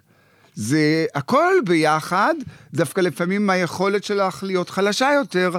זה 0.55 1.05
הכל 1.15 1.53
ביחד, 1.65 2.33
דווקא 2.73 3.01
לפעמים 3.01 3.49
היכולת 3.49 4.03
שלך 4.03 4.43
להיות 4.43 4.69
חלשה 4.69 5.09
יותר. 5.15 5.51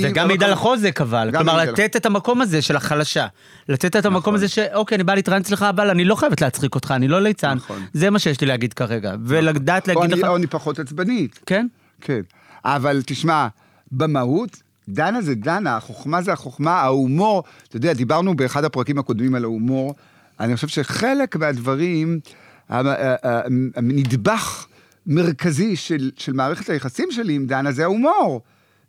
זה 0.00 0.10
גם 0.14 0.26
מעיד 0.28 0.42
על 0.42 0.52
החוזק 0.52 1.00
אבל, 1.00 1.30
כלומר 1.36 1.56
לתת 1.64 1.96
את 1.96 2.06
המקום 2.06 2.40
הזה 2.40 2.62
של 2.62 2.76
החלשה. 2.76 3.26
לתת 3.68 3.96
את 3.96 4.06
המקום 4.06 4.20
נכון. 4.20 4.34
הזה 4.34 4.48
שאוקיי, 4.48 4.94
אני 4.96 5.04
בא 5.04 5.14
להתראיין 5.14 5.42
אצלך, 5.42 5.62
אבל 5.62 5.90
אני 5.90 6.04
לא 6.04 6.14
חייבת 6.14 6.40
להצחיק 6.40 6.74
אותך, 6.74 6.90
אני 6.96 7.08
לא 7.08 7.20
ליצן. 7.22 7.54
נכון. 7.54 7.82
זה 7.92 8.10
מה 8.10 8.18
שיש 8.18 8.40
לי 8.40 8.46
להגיד 8.46 8.72
כרגע. 8.72 9.14
ולדעת 9.24 9.88
או 9.88 9.94
להגיד 9.94 10.12
אני- 10.12 10.22
לך... 10.22 10.28
או 10.28 10.36
אני 10.36 10.46
פחות 10.46 10.78
עצבנית. 10.78 11.40
כן? 11.46 11.66
כן. 12.00 12.20
אבל 12.64 13.02
תשמע, 13.06 13.46
במהות, 13.92 14.56
דנה 14.88 15.22
זה 15.22 15.34
דנה, 15.34 15.76
החוכמה 15.76 16.22
זה 16.22 16.32
החוכמה, 16.32 16.80
ההומור, 16.80 17.42
אתה 17.68 17.76
יודע, 17.76 17.92
דיברנו 17.92 18.36
באחד 18.36 18.64
הפרקים 18.64 18.98
הקודמים 18.98 19.34
על 19.34 19.44
ההומור, 19.44 19.94
אני 20.40 20.54
חושב 20.56 20.68
שחלק 20.68 21.36
מהדברים, 21.36 22.20
ה- 22.68 22.80
ה- 22.80 23.14
ה- 23.28 23.40
הנדבך 23.76 24.66
מרכזי 25.06 25.76
של, 25.76 26.10
של 26.16 26.32
מערכת 26.32 26.70
היחסים 26.70 27.08
שלי 27.10 27.32
עם 27.34 27.46
דנה 27.46 27.72
זה 27.72 27.82
ההומור. 27.84 28.40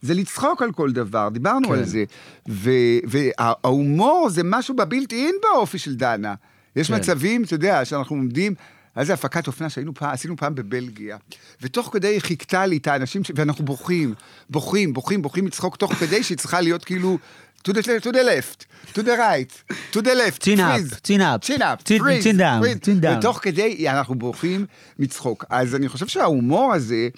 זה 0.01 0.13
לצחוק 0.13 0.61
על 0.61 0.71
כל 0.71 0.91
דבר, 0.91 1.29
דיברנו 1.29 1.67
כן. 1.67 1.73
על 1.73 1.83
זה. 1.85 2.03
וההומור 3.07 4.29
זה 4.29 4.41
משהו 4.43 4.75
בבלתי 4.75 5.25
אין 5.25 5.35
באופי 5.41 5.77
של 5.77 5.95
דנה. 5.95 6.33
יש 6.75 6.87
כן. 6.87 6.95
מצבים, 6.95 7.43
אתה 7.43 7.53
יודע, 7.53 7.85
שאנחנו 7.85 8.15
עומדים, 8.15 8.53
היה 8.95 9.01
איזה 9.01 9.13
הפקת 9.13 9.47
אופנה 9.47 9.69
שהיינו 9.69 9.93
פעם, 9.93 10.09
עשינו 10.09 10.37
פעם 10.37 10.55
בבלגיה, 10.55 11.17
ותוך 11.61 11.89
כדי 11.93 12.07
היא 12.07 12.19
חיכתה 12.21 12.65
לי 12.65 12.77
את 12.77 12.87
האנשים, 12.87 13.23
ש... 13.23 13.31
ואנחנו 13.35 13.65
בוכים, 13.65 14.13
בוכים, 14.49 14.93
בוכים, 14.93 15.21
בוכים 15.21 15.45
מצחוק, 15.45 15.75
תוך 15.75 15.93
כדי 15.93 16.23
שהיא 16.23 16.37
צריכה 16.37 16.61
להיות 16.61 16.85
כאילו... 16.85 17.17
To 17.67 17.71
the, 17.73 17.81
to 18.03 18.11
the 18.11 18.23
left, 18.23 18.65
to 18.95 19.03
the 19.03 19.15
right, 19.17 19.51
to 19.93 20.01
the 20.01 20.15
left, 20.15 20.41
up, 21.21 21.41
chin 21.47 21.61
up, 21.61 21.83
chin- 21.83 21.99
freeze, 21.99 22.23
chin 22.23 22.37
down, 22.37 22.59
freeze. 22.63 22.79
chin 22.85 22.99
down. 23.03 23.17
ותוך 23.19 23.39
כדי 23.41 23.89
אנחנו 23.89 24.15
בוכים 24.15 24.65
מצחוק. 24.99 25.45
אז 25.49 25.75
אני 25.75 25.87
חושב 25.87 26.07
שההומור 26.07 26.73
הזה, 26.73 27.09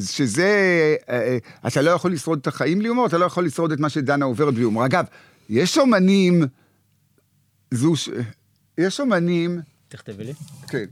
שזה, 0.00 0.46
אה, 1.08 1.14
אה, 1.16 1.38
אתה 1.68 1.82
לא 1.82 1.90
יכול 1.90 2.12
לשרוד 2.12 2.38
את 2.42 2.46
החיים 2.46 2.78
בלי 2.78 2.88
הומור, 2.88 3.06
אתה 3.06 3.18
לא 3.18 3.24
יכול 3.26 3.44
לשרוד 3.44 3.72
את 3.72 3.80
מה 3.80 3.88
שדנה 3.88 4.24
עוברת 4.24 4.54
בלי 4.54 4.62
הומור. 4.64 4.86
אגב, 4.86 5.04
יש 5.50 5.78
אומנים, 5.78 6.42
זו 7.70 7.96
ש... 7.96 8.08
יש 8.78 9.00
אומנים, 9.00 9.60
תכתבי 9.88 10.24
לי. 10.24 10.32
כן, 10.68 10.84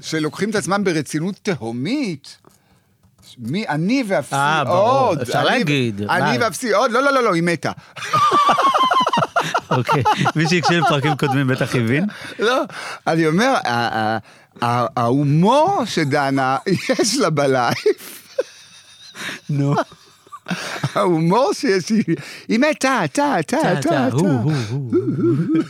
שלוקחים 0.00 0.50
את 0.50 0.54
עצמם 0.54 0.84
ברצינות 0.84 1.34
תהומית. 1.42 2.38
מי, 3.38 3.68
אני 3.68 4.04
ואפסי 4.08 4.34
אה, 4.34 4.64
ברור, 4.64 4.88
עוד. 5.06 5.20
אפשר 5.20 5.38
אני- 5.38 5.44
להגיד, 5.58 6.00
אני? 6.02 6.38
ואפסי 6.40 6.72
עוד, 6.72 6.90
לא, 6.90 7.02
לא, 7.02 7.12
לא, 7.12 7.22
לא, 7.22 7.34
היא 7.34 7.42
מתה. 7.42 7.72
אוקיי. 9.70 10.02
מי 10.36 10.48
שהקשיב 10.48 10.84
לפרקים 10.84 11.16
קודמים 11.16 11.46
בטח 11.46 11.74
הבין. 11.74 12.06
לא, 12.38 12.62
אני 13.06 13.26
אומר, 13.26 13.54
ההומור 14.96 15.82
שדנה, 15.84 16.56
יש 17.00 17.16
לה 17.16 17.30
בלייב, 17.30 17.74
נו. 19.50 19.74
ההומור 20.94 21.52
שיש, 21.52 21.92
טה, 22.74 23.00
טה, 23.12 23.36
טה, 23.46 23.80
טה, 23.82 24.08
הוא, 24.12 24.28
הוא, 24.28 24.52
הוא. 24.70 24.92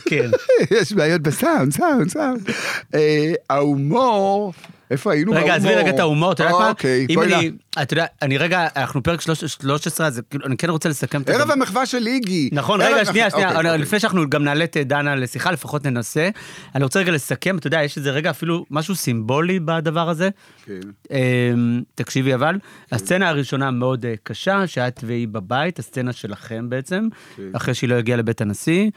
כן. 0.05 0.29
יש 0.77 0.93
בעיות 0.93 1.21
בסאונד, 1.21 1.73
סאונד, 1.73 2.09
סאונד. 2.09 2.49
אה, 2.93 3.33
ההומור, 3.49 4.53
איפה 4.93 5.11
היינו? 5.11 5.31
רגע, 5.31 5.55
עזבי 5.55 5.75
רגע 5.75 5.89
את 5.89 5.99
ההומור, 5.99 6.31
אתה 6.31 6.43
יודע 6.43 6.55
מה? 6.57 6.69
אוקיי, 6.69 7.07
אם 7.09 7.21
אני. 7.21 7.51
אתה 7.81 7.93
יודע, 7.93 8.05
אני 8.21 8.37
רגע, 8.37 8.67
אנחנו 8.75 9.03
פרק 9.03 9.21
13, 9.21 10.07
אז 10.07 10.21
כאילו, 10.29 10.45
אני 10.45 10.57
כן 10.57 10.69
רוצה 10.69 10.89
לסכם 10.89 11.21
את 11.21 11.29
ערב 11.29 11.51
המחווה 11.51 11.85
של 11.85 12.07
איגי. 12.07 12.49
נכון, 12.51 12.81
רגע, 12.81 13.05
שנייה, 13.05 13.29
שנייה, 13.29 13.47
אוקיי, 13.47 13.57
אוקיי. 13.57 13.77
לפני 13.77 13.99
שאנחנו 13.99 14.29
גם 14.29 14.43
נעלה 14.43 14.63
את 14.63 14.77
דנה 14.77 15.15
לשיחה, 15.15 15.51
לפחות 15.51 15.85
ננסה. 15.85 16.29
אני 16.75 16.83
רוצה 16.83 16.99
רגע 16.99 17.11
לסכם, 17.11 17.57
אתה 17.57 17.67
יודע, 17.67 17.83
יש 17.83 17.97
איזה 17.97 18.11
רגע 18.11 18.29
אפילו 18.29 18.65
משהו 18.71 18.95
סימבולי 18.95 19.59
בדבר 19.59 20.09
הזה. 20.09 20.29
כן. 20.65 20.79
אמ, 21.11 21.81
תקשיבי 21.95 22.33
אבל, 22.33 22.55
הסצנה 22.91 23.29
הראשונה 23.29 23.71
מאוד 23.71 24.05
אה, 24.05 24.13
קשה, 24.23 24.67
שאת 24.67 24.99
והיא 25.03 25.27
בבית, 25.27 25.79
הסצנה 25.79 26.13
שלכם 26.13 26.69
בעצם, 26.69 27.07
כן. 27.35 27.43
אחרי 27.53 27.73
שהיא 27.73 27.89
לא 27.89 27.95
הגיעה 27.95 28.17
לבית 28.17 28.41
הנשיא. 28.41 28.89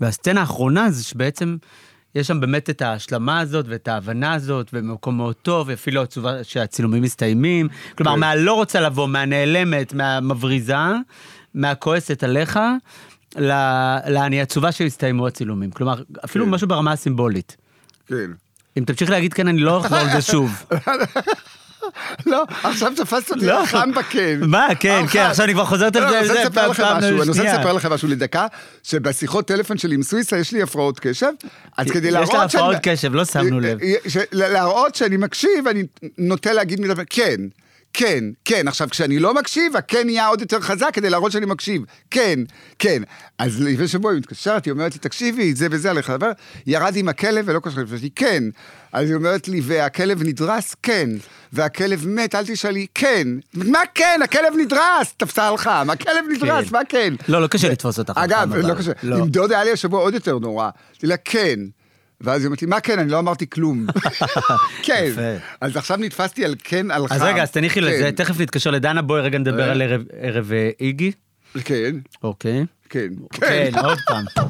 והסצנה 0.00 0.40
האחרונה 0.40 0.90
זה 0.90 1.04
שבעצם 1.04 1.56
יש 2.14 2.26
שם 2.26 2.40
באמת 2.40 2.70
את 2.70 2.82
ההשלמה 2.82 3.40
הזאת 3.40 3.64
ואת 3.68 3.88
ההבנה 3.88 4.32
הזאת, 4.32 4.70
ומקום 4.72 5.16
מאוד 5.16 5.34
טוב, 5.34 5.70
אפילו 5.70 6.02
התשובה 6.02 6.44
שהצילומים 6.44 7.02
מסתיימים. 7.02 7.68
כלומר, 7.96 8.14
כן. 8.14 8.20
מהלא 8.20 8.52
רוצה 8.52 8.80
לבוא, 8.80 9.08
מהנעלמת, 9.08 9.94
מהמבריזה, 9.94 10.76
מהכועסת 11.54 12.22
עליך, 12.22 12.58
לאני 14.06 14.40
עצובה 14.40 14.72
שהסתיימו 14.72 15.26
הצילומים. 15.26 15.70
כלומר, 15.70 16.02
אפילו 16.24 16.44
כן. 16.44 16.50
משהו 16.50 16.68
ברמה 16.68 16.92
הסימבולית. 16.92 17.56
כן. 18.06 18.30
אם 18.78 18.84
תמשיך 18.84 19.10
להגיד 19.10 19.32
כן, 19.32 19.48
אני 19.48 19.60
לא 19.60 19.80
אחזור 19.80 19.98
על 19.98 20.10
זה 20.10 20.22
שוב. 20.22 20.50
לא, 22.26 22.44
עכשיו 22.62 22.92
תפסת 22.96 23.30
אותי 23.30 23.46
לא. 23.46 23.66
חם 23.66 23.90
בקן. 23.94 24.40
מה, 24.46 24.68
כן, 24.80 25.02
כן. 25.10 25.20
עכשיו 25.22 25.44
אני 25.44 25.52
כבר 25.54 25.64
חוזרת 25.64 25.96
על 25.96 26.02
לא, 26.04 26.10
זה, 26.10 26.18
אני 26.18 26.28
רוצה 26.28 26.44
לספר 26.44 26.68
לכם 26.68 26.82
משהו, 26.84 27.08
אני 27.22 27.28
רוצה. 27.28 27.42
לספר 27.58 27.72
לכם 27.72 27.92
משהו 27.92 28.08
לדקה, 28.08 28.46
שבשיחות 28.82 29.46
טלפון 29.48 29.78
שלי 29.78 29.94
עם 29.94 30.02
סוויסה 30.02 30.38
יש 30.38 30.52
לי 30.52 30.62
הפרעות 30.62 31.00
קשב, 31.00 31.26
אז 31.76 31.90
כדי 31.90 32.06
יש 32.08 32.12
להראות 32.14 32.32
לה 32.34 32.48
שאני- 32.48 32.62
הפרעות 32.62 32.76
קשב, 32.82 33.14
לא 33.14 33.24
שמנו 33.24 33.60
לב. 33.60 33.78
ש- 34.08 34.16
להראות 34.32 34.94
שאני 34.94 35.16
מקשיב, 35.16 35.68
אני 35.70 35.82
נוטה 36.18 36.52
להגיד 36.52 36.80
פעם, 36.94 37.04
כן. 37.10 37.36
כן, 37.92 38.24
כן. 38.44 38.68
עכשיו, 38.68 38.88
כשאני 38.90 39.18
לא 39.18 39.34
מקשיב, 39.34 39.76
הכן 39.76 40.06
נהיה 40.06 40.26
עוד 40.26 40.40
יותר 40.40 40.60
חזק 40.60 40.90
כדי 40.92 41.10
להראות 41.10 41.32
שאני 41.32 41.46
מקשיב. 41.46 41.82
כן, 42.10 42.40
כן. 42.78 43.02
אז 43.38 43.60
לפני 43.60 43.88
שבוע 43.88 44.12
היא 44.12 44.18
מתקשרת, 44.18 44.64
היא 44.64 44.72
אומרת 44.72 44.92
לי, 44.92 44.98
תקשיבי, 44.98 45.54
זה 45.54 45.66
וזה 45.70 45.90
עליך. 45.90 46.12
ירד 46.66 46.96
עם 46.96 47.08
הכלב 47.08 47.44
ולא 47.48 47.60
קשור, 47.60 47.82
אמרתי, 47.82 48.10
כן. 48.10 48.44
אז 48.92 49.08
היא 49.08 49.14
אומרת 49.14 49.48
לי, 49.48 49.60
והכלב 49.64 50.22
נדרס? 50.22 50.74
כן. 50.82 51.10
והכלב 51.52 52.08
מת? 52.08 52.34
אל 52.34 52.46
תשאלי, 52.46 52.86
כן. 52.94 53.28
מה 53.54 53.80
כן? 53.94 54.20
הכלב 54.24 54.54
נדרס! 54.58 55.14
תפסה 55.16 55.48
על 55.48 55.56
חם, 55.56 55.88
הכלב 55.92 56.24
נדרס, 56.30 56.64
כן. 56.64 56.72
מה 56.72 56.80
כן? 56.88 57.14
לא, 57.28 57.42
לא 57.42 57.46
קשה 57.46 57.68
לתפוס 57.68 57.98
אותך. 57.98 58.12
אגב, 58.16 58.48
נכון, 58.48 58.70
לא 58.70 58.74
קשה. 58.74 58.92
לא. 59.02 59.16
עם 59.16 59.28
דודה 59.28 59.54
היה 59.54 59.64
לי 59.64 59.72
השבוע 59.72 60.00
עוד 60.00 60.14
יותר 60.14 60.38
נורא. 60.38 60.70
כן. 61.24 61.60
ואז 62.22 62.40
היא 62.40 62.46
אומרת 62.46 62.62
לי, 62.62 62.68
מה 62.68 62.80
כן? 62.80 62.98
אני 62.98 63.10
לא 63.10 63.18
אמרתי 63.18 63.50
כלום. 63.50 63.86
כן. 64.86 65.10
אז 65.60 65.76
עכשיו 65.76 65.96
נתפסתי 65.96 66.44
על 66.44 66.54
כן, 66.64 66.90
על 66.90 67.08
חם. 67.08 67.14
אז 67.14 67.22
רגע, 67.22 67.42
אז 67.42 67.50
תניחי 67.50 67.80
לזה, 67.80 68.02
כן, 68.02 68.10
תכף 68.10 68.40
נתקשר 68.40 68.70
לדנה, 68.70 69.02
בואי 69.02 69.20
רגע 69.20 69.38
נדבר 69.38 69.66
אה. 69.66 69.70
על 69.72 69.82
ערב- 69.82 70.04
ערב 70.20 70.52
אה, 70.52 70.70
איגי. 70.80 71.12
כן, 71.64 71.96
אוקיי. 72.22 72.64
כן. 72.88 73.08
כן, 73.32 73.70
עוד 73.84 73.98
פעם. 74.06 74.24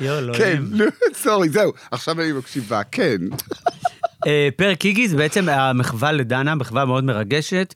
לא 0.00 0.34
כן. 0.34 0.62
נו, 0.70 0.84
סורי, 1.14 1.48
זהו. 1.48 1.72
עכשיו 1.90 2.20
אני 2.20 2.32
מקשיבה, 2.32 2.82
כן. 2.92 3.16
אה, 4.26 4.48
פרק 4.56 4.84
איגי 4.84 5.08
זה 5.08 5.16
בעצם 5.16 5.48
המחווה 5.48 6.12
לדנה, 6.12 6.54
מחווה 6.54 6.84
מאוד 6.84 7.04
מרגשת. 7.04 7.74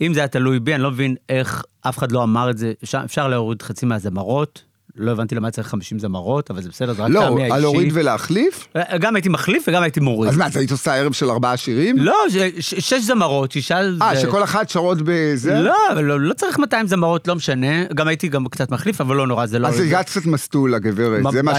אם 0.00 0.14
זה 0.14 0.20
היה 0.20 0.28
תלוי 0.28 0.60
בי, 0.60 0.74
אני 0.74 0.82
לא 0.82 0.90
מבין 0.90 1.16
איך 1.28 1.64
אף 1.80 1.98
אחד 1.98 2.12
לא 2.12 2.22
אמר 2.22 2.50
את 2.50 2.58
זה. 2.58 2.72
אפשר 3.04 3.28
להוריד 3.28 3.62
חצי 3.62 3.86
מהזמרות. 3.86 4.67
לא 4.98 5.10
הבנתי 5.10 5.34
למה 5.34 5.50
צריך 5.50 5.68
50 5.68 5.98
זמרות, 5.98 6.50
אבל 6.50 6.62
זה 6.62 6.68
בסדר, 6.68 6.92
זה 6.92 7.02
רק 7.02 7.10
לא, 7.10 7.20
טעמי 7.20 7.44
על 7.44 7.52
האישי. 7.52 7.62
להוריד 7.62 7.90
ולהחליף? 7.92 8.68
אה, 8.76 8.98
גם 8.98 9.16
הייתי 9.16 9.28
מחליף 9.28 9.64
וגם 9.68 9.82
הייתי 9.82 10.00
מוריד. 10.00 10.30
אז 10.32 10.36
מה, 10.36 10.46
אז 10.46 10.56
היית 10.56 10.70
עושה 10.70 10.94
ערב 10.94 11.12
של 11.12 11.30
ארבעה 11.30 11.56
שירים? 11.56 11.98
לא, 11.98 12.16
שש 12.60 13.02
זמרות, 13.02 13.52
שישה... 13.52 13.80
אה, 14.02 14.20
שכל 14.20 14.44
אחת 14.44 14.68
שרות 14.68 14.98
בזה? 15.04 15.54
לא, 15.54 15.76
אבל 15.92 16.04
לא, 16.04 16.20
לא 16.20 16.34
צריך 16.34 16.58
200 16.58 16.86
זמרות, 16.86 17.28
לא 17.28 17.34
משנה. 17.34 17.84
גם 17.94 18.08
הייתי 18.08 18.28
גם 18.28 18.48
קצת 18.48 18.70
מחליף, 18.70 19.00
אבל 19.00 19.16
לא 19.16 19.26
נורא, 19.26 19.46
זה 19.46 19.58
לא... 19.58 19.68
אז 19.68 19.80
הגעת 19.80 20.06
קצת 20.06 20.26
מסטולה, 20.26 20.78
גברת. 20.78 21.22
זה 21.32 21.42
מה? 21.42 21.52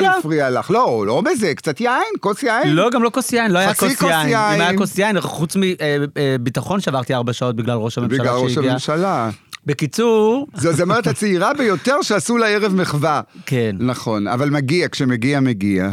שהפריע 0.00 0.50
לך. 0.50 0.70
לא, 0.70 1.04
לא 1.06 1.20
בזה, 1.20 1.54
קצת 1.54 1.80
יין, 1.80 2.02
כוס 2.20 2.42
יין. 2.42 2.74
לא, 2.74 2.90
גם 2.90 3.02
לא 3.02 3.10
כוס 3.14 3.32
יין, 3.32 3.50
לא 3.50 3.58
היה 3.58 3.74
כוס 3.74 4.02
יין. 4.02 4.28
אם 4.28 4.60
היה 4.60 4.76
כוס 4.76 4.98
יין, 4.98 5.20
חוץ 5.20 5.56
מביטחון 5.56 6.80
שעברתי 6.80 7.14
ארבע 7.14 7.32
שעות 7.32 7.56
בגלל 7.56 7.76
ראש 7.76 7.98
הממשלה 7.98 8.18
בגלל 8.18 8.34
ראש 8.34 8.54
שהגיע. 8.54 8.70
הממשלה. 8.70 9.30
בקיצור, 9.66 10.46
זו 10.54 10.68
הזמרת 10.70 11.06
הצעירה 11.06 11.54
ביותר 11.54 12.02
שעשו 12.02 12.38
לה 12.38 12.46
ערב 12.46 12.74
מחווה. 12.74 13.20
כן, 13.46 13.76
נכון, 13.78 14.26
אבל 14.26 14.50
מגיע, 14.50 14.88
כשמגיע, 14.88 15.40
מגיע. 15.40 15.90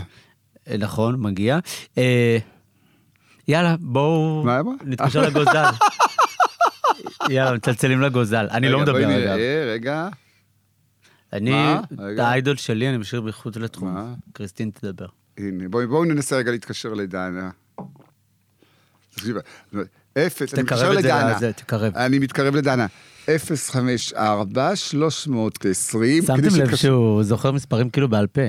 אה, 0.68 0.78
נכון, 0.78 1.16
מגיע. 1.22 1.60
אה, 1.98 2.38
יאללה, 3.48 3.76
בואו 3.80 4.44
מה 4.46 4.60
אמרה? 4.60 4.74
נתקשר 4.86 5.22
לגוזל. 5.22 5.64
יאללה, 7.30 7.54
מצלצלים 7.54 8.02
לגוזל. 8.02 8.48
אני 8.52 8.70
לא 8.70 8.76
רגע, 8.76 8.84
מדבר, 8.84 8.94
בואי 8.94 9.06
אגב. 9.06 9.36
נראה, 9.36 9.66
רגע. 9.74 10.08
אני? 11.34 11.74
את 11.74 12.00
רגע. 12.00 12.28
האיידול 12.28 12.56
שלי, 12.56 12.90
אני 12.90 12.98
משאיר 12.98 13.22
מחוץ 13.22 13.58
לתחום. 13.58 13.94
מה? 13.94 14.14
קריסטין 14.34 14.70
תדבר. 14.80 15.06
הנה, 15.38 15.70
בואי 15.70 15.88
בואו 15.88 16.06
ננסה 16.06 16.38
רגע 16.38 16.52
להתקשר 16.52 16.94
לדנה. 16.94 17.50
תקשיב, 19.16 19.36
אפס, 20.18 20.54
אני 20.54 20.64
מתקשר 20.64 20.78
תקרב 20.78 20.98
את 20.98 21.04
זה 21.04 21.10
לדנה. 21.10 21.36
לזה, 21.36 21.54
תקרב. 21.54 21.96
אני 21.96 22.20
מתקרב 22.20 22.56
לדנה. 22.56 22.86
054 23.26 24.76
320 24.76 26.24
כדי 26.26 26.50
שמתם 26.50 26.64
לב 26.64 26.76
שהוא 26.76 27.24
זוכר 27.24 27.52
מספרים 27.52 27.90
כאילו 27.90 28.08
בעל 28.10 28.28
פה. 28.28 28.42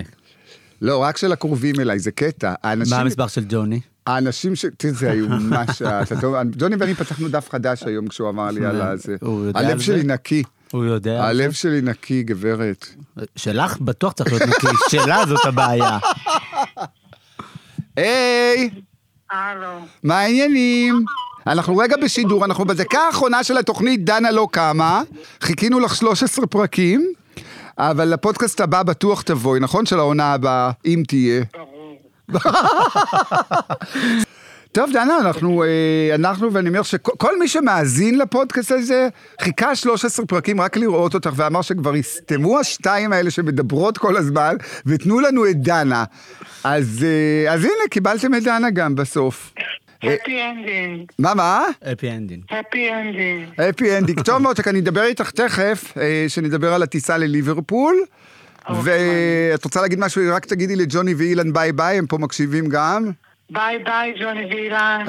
לא, 0.83 0.99
רק 1.03 1.17
של 1.17 1.33
הקרובים 1.33 1.81
אליי, 1.81 1.99
זה 1.99 2.11
קטע. 2.11 2.55
האנשים- 2.63 2.95
מה 2.97 3.01
המספר 3.01 3.27
של 3.27 3.45
ג'וני? 3.49 3.81
האנשים 4.07 4.57
ש... 4.57 4.65
תראה, 4.77 4.93
זה 5.67 5.75
שאתה 6.05 6.21
טוב. 6.21 6.35
ג'וני 6.59 6.77
ואני 6.79 6.95
פתחנו 6.95 7.29
דף 7.29 7.49
חדש 7.51 7.83
היום 7.83 8.09
כשהוא 8.09 8.29
אמר 8.31 8.51
לי 8.51 8.65
על 8.67 8.81
על 8.81 8.99
הלב 9.55 9.79
זה? 9.79 9.85
שלי 9.85 10.03
נקי. 10.03 10.43
הוא 10.73 10.85
יודע. 10.85 11.25
הלב 11.25 11.53
שלי 11.53 11.81
נקי, 11.81 12.23
גברת. 12.23 12.87
שלך 13.37 13.79
בטוח 13.81 14.13
צריך 14.13 14.33
להיות 14.33 14.43
נקי, 14.49 14.67
שלה 14.91 15.23
זאת 15.29 15.45
הבעיה. 15.45 15.99
היי, 17.97 18.71
הלו. 19.31 19.79
מה 20.03 20.19
העניינים? 20.19 21.05
אנחנו 21.47 21.77
רגע 21.77 21.97
בשידור, 21.97 22.45
אנחנו 22.45 22.65
בדקה 22.65 22.99
האחרונה 22.99 23.45
של 23.45 23.59
התוכנית 23.59 24.05
דנה 24.05 24.31
לא 24.31 24.49
קמה, 24.51 25.03
חיכינו 25.41 25.81
לך 25.81 25.97
13 25.97 26.47
פרקים, 26.47 27.13
אבל 27.79 28.05
לפודקאסט 28.05 28.61
הבא 28.61 28.83
בטוח 28.83 29.23
תבואי, 29.23 29.61
נכון? 29.61 29.87
של 29.87 29.99
העונה 29.99 30.33
הבאה, 30.33 30.71
אם 30.87 31.03
תהיה. 31.09 31.43
טוב, 34.73 34.91
דנה, 34.93 35.19
אנחנו, 35.21 35.65
אה, 35.65 36.15
אנחנו, 36.15 36.53
ואני 36.53 36.69
אומר 36.69 36.83
שכל 36.83 37.39
מי 37.39 37.49
שמאזין 37.49 38.19
לפודקאסט 38.19 38.71
הזה, 38.71 39.09
חיכה 39.41 39.77
13 39.77 40.27
פרקים 40.27 40.61
רק 40.61 40.77
לראות 40.77 41.15
אותך, 41.15 41.31
ואמר 41.37 41.63
שכבר 41.63 41.95
הסתמו 41.95 42.59
השתיים 42.59 43.13
האלה 43.13 43.31
שמדברות 43.31 43.99
כל 43.99 44.17
הזמן, 44.17 44.57
ותנו 44.87 45.21
לנו 45.21 45.47
את 45.47 45.63
דנה. 45.63 46.05
אז, 46.65 47.05
אה, 47.05 47.53
אז 47.53 47.65
הנה, 47.65 47.89
קיבלתם 47.91 48.35
את 48.35 48.43
דנה 48.43 48.71
גם 48.71 48.95
בסוף. 48.95 49.53
happy 50.03 50.43
ending, 50.43 51.13
מה, 51.19 51.35
מה? 51.35 51.65
Happy 51.93 52.11
ending. 52.11 52.45
Happy 52.51 52.93
ending. 52.95 53.49
Happy 53.59 53.99
ending. 53.99 54.21
טוב 54.21 54.39
מותק, 54.39 54.69
אני 54.69 54.79
אדבר 54.81 55.03
איתך 55.03 55.31
תכף, 55.31 55.95
אה, 55.97 56.25
שנדבר 56.29 56.75
על 56.75 56.83
הטיסה 56.83 57.19
לליברפול. 57.19 57.97
ואת 58.85 59.65
רוצה 59.65 59.81
להגיד 59.81 59.99
משהו, 60.01 60.23
רק 60.35 60.47
תגידי 60.47 60.77
לג'וני 60.77 61.15
ואילן 61.15 61.53
bye 61.53 61.73
bye, 61.73 61.99
הם 61.99 62.07
פה 62.07 62.19
מקשיבים 62.19 62.69
גם. 62.69 63.11
Bye 63.51 63.79
bye, 63.79 64.15
ג'וני 64.21 64.45
ואילן. 64.45 65.05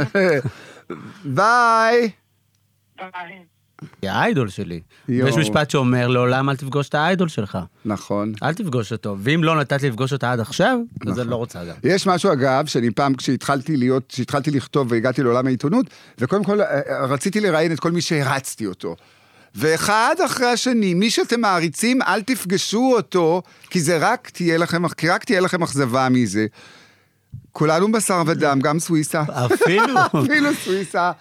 Bye. 1.38 2.10
Bye. 2.98 3.40
היא 4.02 4.10
ה 4.10 4.18
idol 4.18 4.50
שלי. 4.50 4.82
יואו. 5.10 5.26
ויש 5.26 5.38
משפט 5.38 5.70
שאומר, 5.70 6.08
לעולם 6.08 6.50
אל 6.50 6.56
תפגוש 6.56 6.90
את 6.90 6.96
האיידול 6.96 7.28
שלך. 7.28 7.58
נכון. 7.86 8.34
אל 8.44 8.54
תפגוש 8.54 8.92
אותו. 8.92 9.16
ואם 9.20 9.44
לא 9.44 9.60
נתת 9.60 9.84
לפגוש 9.84 10.14
אותה 10.14 10.32
עד 10.32 10.40
עכשיו, 10.40 10.80
אז 11.08 11.20
אני 11.20 11.30
לא 11.30 11.36
רוצה 11.36 11.66
גם. 11.66 11.76
יש 11.84 12.08
משהו 12.08 12.34
אגב, 12.34 12.66
שאני 12.66 12.92
פעם 12.92 13.16
כשהתחלתי 13.16 13.78
להיות, 13.78 14.04
כשהתחלתי 14.10 14.52
לכתוב 14.52 14.92
והגעתי 14.92 15.24
לעולם 15.24 15.48
העיתונות, 15.48 15.86
וקודם 16.18 16.44
כל 16.44 16.62
אה, 16.62 16.66
אה, 16.90 17.06
רציתי 17.06 17.40
לראיין 17.40 17.72
את 17.72 17.80
כל 17.80 17.92
מי 17.92 18.02
שהרצתי 18.02 18.66
אותו. 18.66 18.96
ואחד 19.56 20.16
אחרי 20.26 20.48
השני, 20.48 20.94
מי 20.94 21.10
שאתם 21.10 21.42
מעריצים, 21.42 22.02
אל 22.02 22.22
תפגשו 22.22 22.94
אותו, 22.96 23.42
כי 23.70 23.82
זה 23.82 23.98
רק 23.98 24.30
תהיה 24.30 24.58
לכם, 24.58 24.88
כי 24.88 25.10
רק 25.10 25.24
תהיה 25.24 25.42
לכם 25.42 25.64
אכזבה 25.64 26.10
מזה. 26.10 26.46
כולנו 27.52 27.92
בשר 27.92 28.24
ודם, 28.26 28.60
גם 28.64 28.80
סוויסה, 28.80 29.24
אפילו. 29.46 30.00
אפילו 30.24 30.50
סוויסה, 30.64 31.12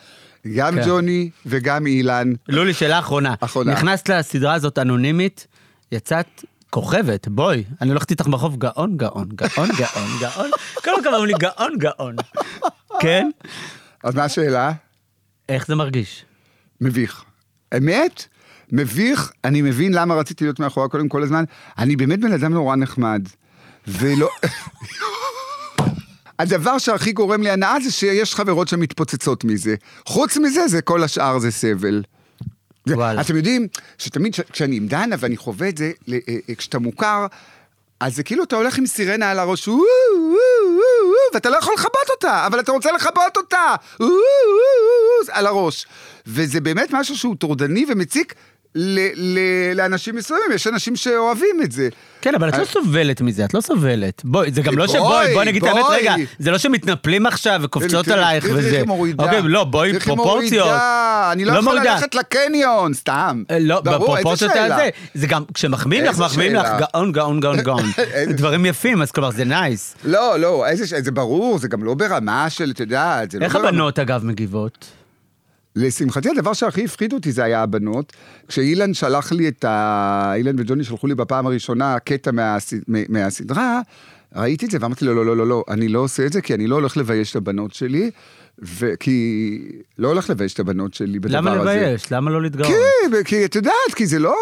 גם 0.47 0.75
כן. 0.75 0.83
ג'וני 0.87 1.31
וגם 1.47 1.87
אילן. 1.87 2.33
לולי, 2.49 2.75
שאלה 2.75 2.99
אחרונה. 2.99 3.35
אחרונה. 3.41 3.73
נכנסת 3.73 4.09
לסדרה 4.09 4.55
הזאת 4.55 4.79
אנונימית, 4.79 5.47
יצאת 5.93 6.45
כוכבת, 6.71 7.29
בואי. 7.29 7.65
אני 7.81 7.91
הולכת 7.91 8.11
איתך 8.11 8.27
ברחוב 8.27 8.57
גאון, 8.59 8.97
גאון, 8.97 9.29
גאון, 9.35 9.69
גאון, 9.79 10.09
גאון. 10.21 10.51
כל 10.85 10.91
הזמן 10.99 11.15
אומרים 11.15 11.27
לי 11.27 11.35
גאון, 11.39 11.79
גאון. 11.79 12.17
כן? 13.01 13.31
אז 14.05 14.15
מה 14.15 14.25
השאלה? 14.25 14.73
איך 15.49 15.67
זה 15.67 15.75
מרגיש? 15.75 16.25
מביך. 16.81 17.25
אמת? 17.77 18.27
מביך, 18.73 19.33
אני 19.45 19.63
מבין 19.63 19.95
למה 19.95 20.15
רציתי 20.15 20.45
להיות 20.45 20.61
מאחורי 20.61 20.87
הקודם 20.87 21.09
כל 21.09 21.23
הזמן. 21.23 21.45
אני 21.79 21.97
באמת 21.97 22.21
בן 22.21 22.33
אדם 22.33 22.53
נורא 22.53 22.77
נחמד. 22.77 23.29
ולא... 23.87 24.29
הדבר 26.43 26.79
שהכי 26.79 27.13
גורם 27.13 27.43
לי 27.43 27.51
הנאה 27.51 27.77
זה 27.85 27.91
שיש 27.91 28.35
חברות 28.35 28.69
שמתפוצצות 28.69 29.45
מזה. 29.45 29.75
חוץ 30.07 30.37
מזה, 30.37 30.69
זה 30.69 30.83
כל 30.83 31.03
השאר 31.03 31.39
זה 31.39 31.51
סבל. 31.51 32.03
וואלה. 32.87 33.21
אתם 33.21 33.37
יודעים 33.37 33.69
שתמיד 33.99 34.35
כשאני 34.53 34.77
עם 34.77 34.87
דנה 34.87 35.17
ואני 35.19 35.37
חווה 35.37 35.69
את 35.69 35.79
זה, 35.79 35.93
אה, 36.13 36.19
אה, 36.49 36.55
כשאתה 36.55 36.79
מוכר, 36.79 37.27
אז 38.01 38.17
זה 38.17 38.23
כאילו 38.23 38.45
אתה 38.45 38.57
הולך 38.57 38.79
עם 38.79 38.87
סירנה 38.87 39.31
על 39.31 39.39
הראש, 39.39 39.69
ואתה 41.35 41.51
לא 41.51 41.57
יכול 41.57 41.75
לכבות 41.75 42.11
אותה, 42.11 42.47
אבל 42.47 42.61
אתה 42.61 42.73
רוצה 42.73 42.93
לכבות 42.93 43.37
אותה, 43.37 43.75
על 45.29 45.47
הראש. 45.47 45.87
וזה 46.27 46.61
באמת 46.61 46.89
משהו 46.93 47.17
שהוא 47.17 47.37
טורדני 47.37 47.87
ומציק 47.89 48.35
ל- 48.75 49.09
ל- 49.15 49.73
לאנשים 49.77 50.17
מסוימים, 50.17 50.47
יש 50.55 50.67
אנשים 50.67 50.97
שאוהבים 50.97 51.63
את 51.65 51.73
זה. 51.73 51.89
כן, 52.21 52.35
אבל 52.35 52.49
את 52.49 52.59
לא 52.59 52.65
סובלת 52.65 53.21
מזה, 53.21 53.45
את 53.45 53.55
לא 53.55 53.61
סובלת. 53.61 54.23
בואי, 54.25 54.53
זה 54.53 54.63
גם 54.63 54.79
לא 54.79 54.87
בואי, 54.87 54.99
שבואי, 54.99 55.35
בואי 55.35 55.47
נגיד 55.47 55.65
את 55.65 55.71
האמת. 55.73 55.85
רגע, 55.91 56.15
זה 56.39 56.51
לא 56.51 56.59
שמתנפלים 56.59 57.27
עכשיו 57.27 57.61
וקופצות 57.63 58.09
עלייך 58.09 58.45
איך 58.45 58.53
וזה. 58.57 58.83
מורידה. 58.87 59.25
אוקיי, 59.25 59.43
לא, 59.43 59.65
בואי, 59.65 60.01
פרופורציות. 60.01 60.69
אני 61.33 61.45
לא 61.45 61.53
יכול 61.53 61.65
מורידה. 61.65 61.95
ללכת 61.95 62.15
לקניון, 62.15 62.95
סתם. 62.95 63.43
אה, 63.51 63.59
לא, 63.61 63.81
בפרופורציות? 63.81 64.51
הזה, 64.57 64.89
זה 65.15 65.27
גם, 65.27 65.43
כשמחמיאים 65.55 66.05
לך, 66.05 66.19
מחמיאים 66.19 66.55
לך? 66.55 66.69
גאון, 66.79 67.13
גאון, 67.13 67.41
גאון, 67.41 67.61
גאון. 67.61 67.85
דברים 68.37 68.67
יפים, 68.67 69.03
אז 69.03 69.11
כלומר 69.11 69.31
זה 69.31 69.45
נייס. 69.45 69.95
לא, 70.05 70.39
לא, 70.39 70.65
זה 71.01 71.11
ברור, 71.11 71.59
זה 71.59 71.69
גם 71.69 71.85
לא 71.85 71.95
ברמה 71.95 72.51
של, 72.51 72.71
את 72.71 72.81
יודעת, 72.81 73.31
זה 73.31 73.39
לא 73.39 73.45
איך. 73.45 73.57
הבנות, 73.57 73.99
אגב, 73.99 74.25
מגיבות? 74.25 75.02
לשמחתי, 75.77 76.29
הדבר 76.31 76.53
שהכי 76.53 76.85
הפחיד 76.85 77.13
אותי 77.13 77.33
זה 77.33 77.45
היה 77.45 77.63
הבנות. 77.63 78.13
כשאילן 78.49 78.95
שלח 78.95 79.33
לי 79.33 79.49
את 79.49 79.65
ה... 79.65 80.33
אילן 80.37 80.55
וג'וני 80.59 80.85
שלחו 80.85 81.07
לי 81.07 81.15
בפעם 81.15 81.47
הראשונה 81.47 81.99
קטע 81.99 82.31
מהס... 82.31 82.73
מ- 82.73 83.13
מהסדרה, 83.13 83.81
ראיתי 84.37 84.67
את 84.67 84.71
זה 84.71 84.79
ואמרתי 84.81 85.05
לו, 85.05 85.15
לא, 85.15 85.27
לא, 85.27 85.37
לא, 85.37 85.47
לא, 85.47 85.65
אני 85.69 85.89
לא 85.89 85.99
עושה 85.99 86.27
את 86.27 86.33
זה 86.33 86.41
כי 86.41 86.55
אני 86.55 86.67
לא 86.67 86.75
הולך 86.75 86.97
לבייש 86.97 87.31
את 87.31 87.37
הבנות 87.37 87.75
שלי, 87.75 88.11
וכי... 88.59 89.59
לא 89.99 90.09
הולך 90.09 90.31
לבייש 90.31 90.55
את 90.55 90.61
הבנות 90.61 90.95
שלי 90.95 91.19
בדבר 91.19 91.37
למה 91.37 91.53
הזה. 91.53 91.61
לבייש? 91.61 92.13
למה 92.13 92.31
לא 92.31 92.43
להתגאות? 92.43 92.69
כי, 92.69 93.25
כי 93.25 93.45
את 93.45 93.55
יודעת, 93.55 93.95
כי 93.97 94.07
זה 94.07 94.19
לא 94.19 94.35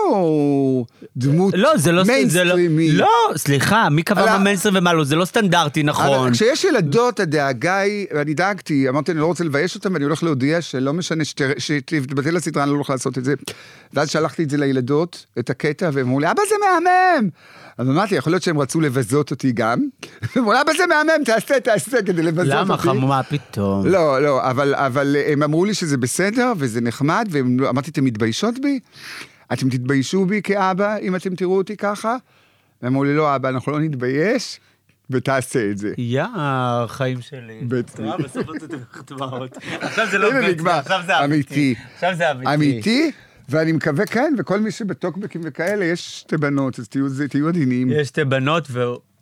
דמות 1.16 1.54
לא, 1.56 1.76
זה 1.76 1.92
לא... 1.92 2.04
זה 2.04 2.10
לא- 2.10 2.14
מיינסטרימית. 2.14 2.94
לא, 2.94 3.08
סליחה, 3.36 3.88
מי 3.88 4.02
קבע 4.02 4.26
מה 4.26 4.38
מיינסטרים 4.38 4.74
ומה 4.76 4.92
לא? 4.92 5.04
זה 5.04 5.16
לא 5.16 5.24
סטנדרטי, 5.24 5.82
נכון. 5.82 6.06
אבל 6.06 6.32
כשיש 6.32 6.64
ילדות, 6.64 7.20
הדאגה 7.20 7.78
היא, 7.78 8.06
ואני 8.14 8.34
דאגתי, 8.34 8.88
אמרתי, 8.88 9.12
אני 9.12 9.20
לא 9.20 9.26
רוצה 9.26 9.44
לבייש 9.44 9.74
אותן, 9.74 9.92
ואני 9.92 10.04
הולך 10.04 10.22
להודיע 10.22 10.60
שלא 10.60 10.92
משנה, 10.92 11.24
שתתבטל 11.58 12.36
הסדרה, 12.36 12.62
אני 12.62 12.70
לא 12.70 12.76
הולך 12.76 12.90
לעשות 12.90 13.18
את 13.18 13.24
זה. 13.24 13.34
ואז 13.92 14.10
שלחתי 14.10 14.42
את 14.42 14.50
זה 14.50 14.56
לילדות, 14.56 15.26
את 15.38 15.50
הקטע, 15.50 15.90
והם 15.92 16.06
אמרו 16.06 16.20
לי, 16.20 16.30
אבא 16.30 16.42
זה 16.48 16.54
מהמם! 16.60 17.28
אז 17.78 17.88
אמרתי, 17.88 18.14
יכול 18.14 18.32
להיות 18.32 18.42
שהם 18.42 18.58
רצו 18.58 18.80
לבזות 18.80 19.30
אותי 19.30 19.52
גם. 19.52 19.78
הם 20.34 20.42
אמרו, 20.42 20.52
אבא 20.52 20.72
זה 20.72 20.82
מהמם, 20.86 21.24
תעשה, 21.24 21.60
תעשה, 21.60 22.02
כדי 22.02 22.22
לבזות 22.22 22.46
אותי. 22.52 22.56
למה 22.58 22.76
חמומה 22.76 23.22
פתאום? 23.22 23.86
לא, 23.86 23.99
לא, 24.22 24.50
אבל, 24.50 24.74
אבל 24.74 25.16
הם 25.26 25.42
אמרו 25.42 25.64
לי 25.64 25.74
שזה 25.74 25.96
בסדר, 25.96 26.52
וזה 26.56 26.80
נחמד, 26.80 27.28
ואמרתי, 27.30 27.90
אתם 27.90 28.04
מתביישות 28.04 28.54
בי? 28.58 28.80
אתם 29.52 29.70
תתביישו 29.70 30.24
בי 30.26 30.42
כאבא, 30.42 30.96
אם 30.96 31.16
אתם 31.16 31.34
תראו 31.34 31.56
אותי 31.56 31.76
ככה? 31.76 32.16
והם 32.82 32.92
אמרו 32.92 33.04
לי, 33.04 33.16
לא, 33.16 33.36
אבא, 33.36 33.48
אנחנו 33.48 33.72
לא 33.72 33.80
נתבייש, 33.80 34.60
ותעשה 35.10 35.70
את 35.70 35.78
זה. 35.78 35.92
יא, 35.98 36.24
חיים 36.86 37.20
שלי. 37.20 37.60
בטח. 37.68 38.00
בסוף 38.24 38.46
לך 38.72 39.02
דמעות. 39.06 39.56
עכשיו 39.80 40.06
זה 40.10 40.18
לא 40.18 40.40
נגמר. 40.40 40.70
עכשיו 40.70 41.00
זה 41.06 41.24
אמיתי. 41.24 41.74
עכשיו 41.94 42.14
זה 42.16 42.30
אמיתי. 42.30 42.54
אמיתי, 42.54 43.10
ואני 43.48 43.72
מקווה, 43.72 44.06
כן, 44.06 44.34
וכל 44.38 44.60
מי 44.60 44.70
שבטוקבקים 44.70 45.40
וכאלה, 45.44 45.84
יש 45.84 46.18
שתי 46.18 46.36
בנות, 46.36 46.78
אז 46.78 46.88
תהיו 47.28 47.48
עדינים. 47.48 47.90
יש 47.90 48.08
שתי 48.08 48.24
בנות 48.24 48.66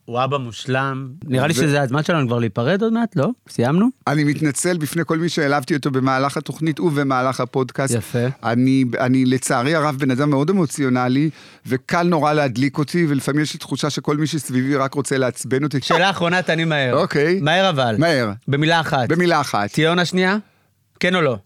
והוא 0.08 0.24
אבא 0.24 0.38
מושלם. 0.38 1.08
נראה 1.24 1.46
לי 1.46 1.54
שזה 1.54 1.82
הזמן 1.82 2.02
שלנו 2.02 2.26
כבר 2.26 2.38
להיפרד 2.38 2.82
עוד 2.82 2.92
מעט, 2.92 3.16
לא? 3.16 3.28
סיימנו? 3.48 3.86
אני 4.06 4.24
מתנצל 4.24 4.78
בפני 4.78 5.02
כל 5.06 5.18
מי 5.18 5.28
שהעלבתי 5.28 5.74
אותו 5.74 5.90
במהלך 5.90 6.36
התוכנית 6.36 6.80
ובמהלך 6.80 7.40
הפודקאסט. 7.40 7.94
יפה. 7.94 8.26
אני, 8.42 8.84
אני 9.00 9.24
לצערי 9.24 9.74
הרב 9.74 9.96
בן 9.98 10.10
אדם 10.10 10.30
מאוד 10.30 10.50
אמוציונלי, 10.50 11.30
וקל 11.66 12.02
נורא 12.02 12.32
להדליק 12.32 12.78
אותי, 12.78 13.06
ולפעמים 13.08 13.42
יש 13.42 13.52
לי 13.52 13.58
תחושה 13.58 13.90
שכל 13.90 14.16
מי 14.16 14.26
שסביבי 14.26 14.76
רק 14.76 14.94
רוצה 14.94 15.18
לעצבן 15.18 15.64
אותי. 15.64 15.78
שאלה 15.82 16.10
אחרונה, 16.10 16.42
תעני 16.42 16.64
מהר. 16.64 16.96
אוקיי. 16.96 17.40
מהר 17.40 17.70
אבל. 17.70 17.96
מהר, 17.98 18.30
במילה 18.48 18.80
אחת. 18.80 19.08
במילה 19.08 19.40
אחת. 19.40 19.72
תהיה 19.72 19.88
עונה 19.88 20.04
שנייה? 20.04 20.36
כן 21.00 21.14
או 21.14 21.20
לא? 21.20 21.36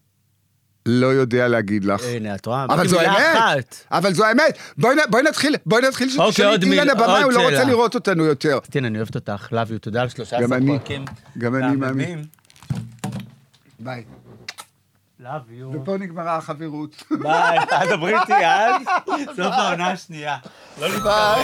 לא 0.85 1.07
יודע 1.07 1.47
להגיד 1.47 1.85
לך. 1.85 2.01
הנה, 2.03 2.35
את 2.35 2.45
רואה? 2.45 2.65
אבל 2.65 2.87
זו 2.87 2.99
האמת. 2.99 3.85
אבל 3.91 4.13
זו 4.13 4.25
האמת. 4.25 4.57
בואי 4.77 5.23
נתחיל, 5.23 5.55
בואי 5.65 5.81
נתחיל 5.87 6.09
שתשאלי 6.09 6.55
את 6.55 6.63
אילן 6.63 6.89
עוד 6.89 6.99
הוא 7.23 7.31
לא 7.31 7.43
רוצה. 7.43 7.63
לראות 7.63 7.95
אותנו 7.95 8.25
יותר. 8.25 8.59
תראה, 8.71 8.87
אני 8.87 8.97
אוהבת 8.97 9.15
אותך, 9.15 9.47
love 9.51 9.75
you, 9.75 9.79
תודה 9.81 10.01
על 10.01 10.09
13 10.09 10.41
גם 10.41 10.53
אני. 10.53 10.79
פרקים. 10.79 11.05
גם 11.37 11.55
אני 11.55 11.75
מאמין. 11.75 12.25
ביי. 13.79 14.03
love 15.21 15.25
you. 15.25 15.75
ופה 15.75 15.97
נגמרה 15.97 16.37
החברות. 16.37 17.03
ביי, 17.21 17.57
אל 17.81 17.95
דברי 17.95 18.19
איתי 18.19 18.45
אז. 18.45 18.81
סוף 19.35 19.39
העונה 19.39 19.91
השנייה. 19.91 20.37
לא. 20.81 20.87
ביי. 21.03 21.43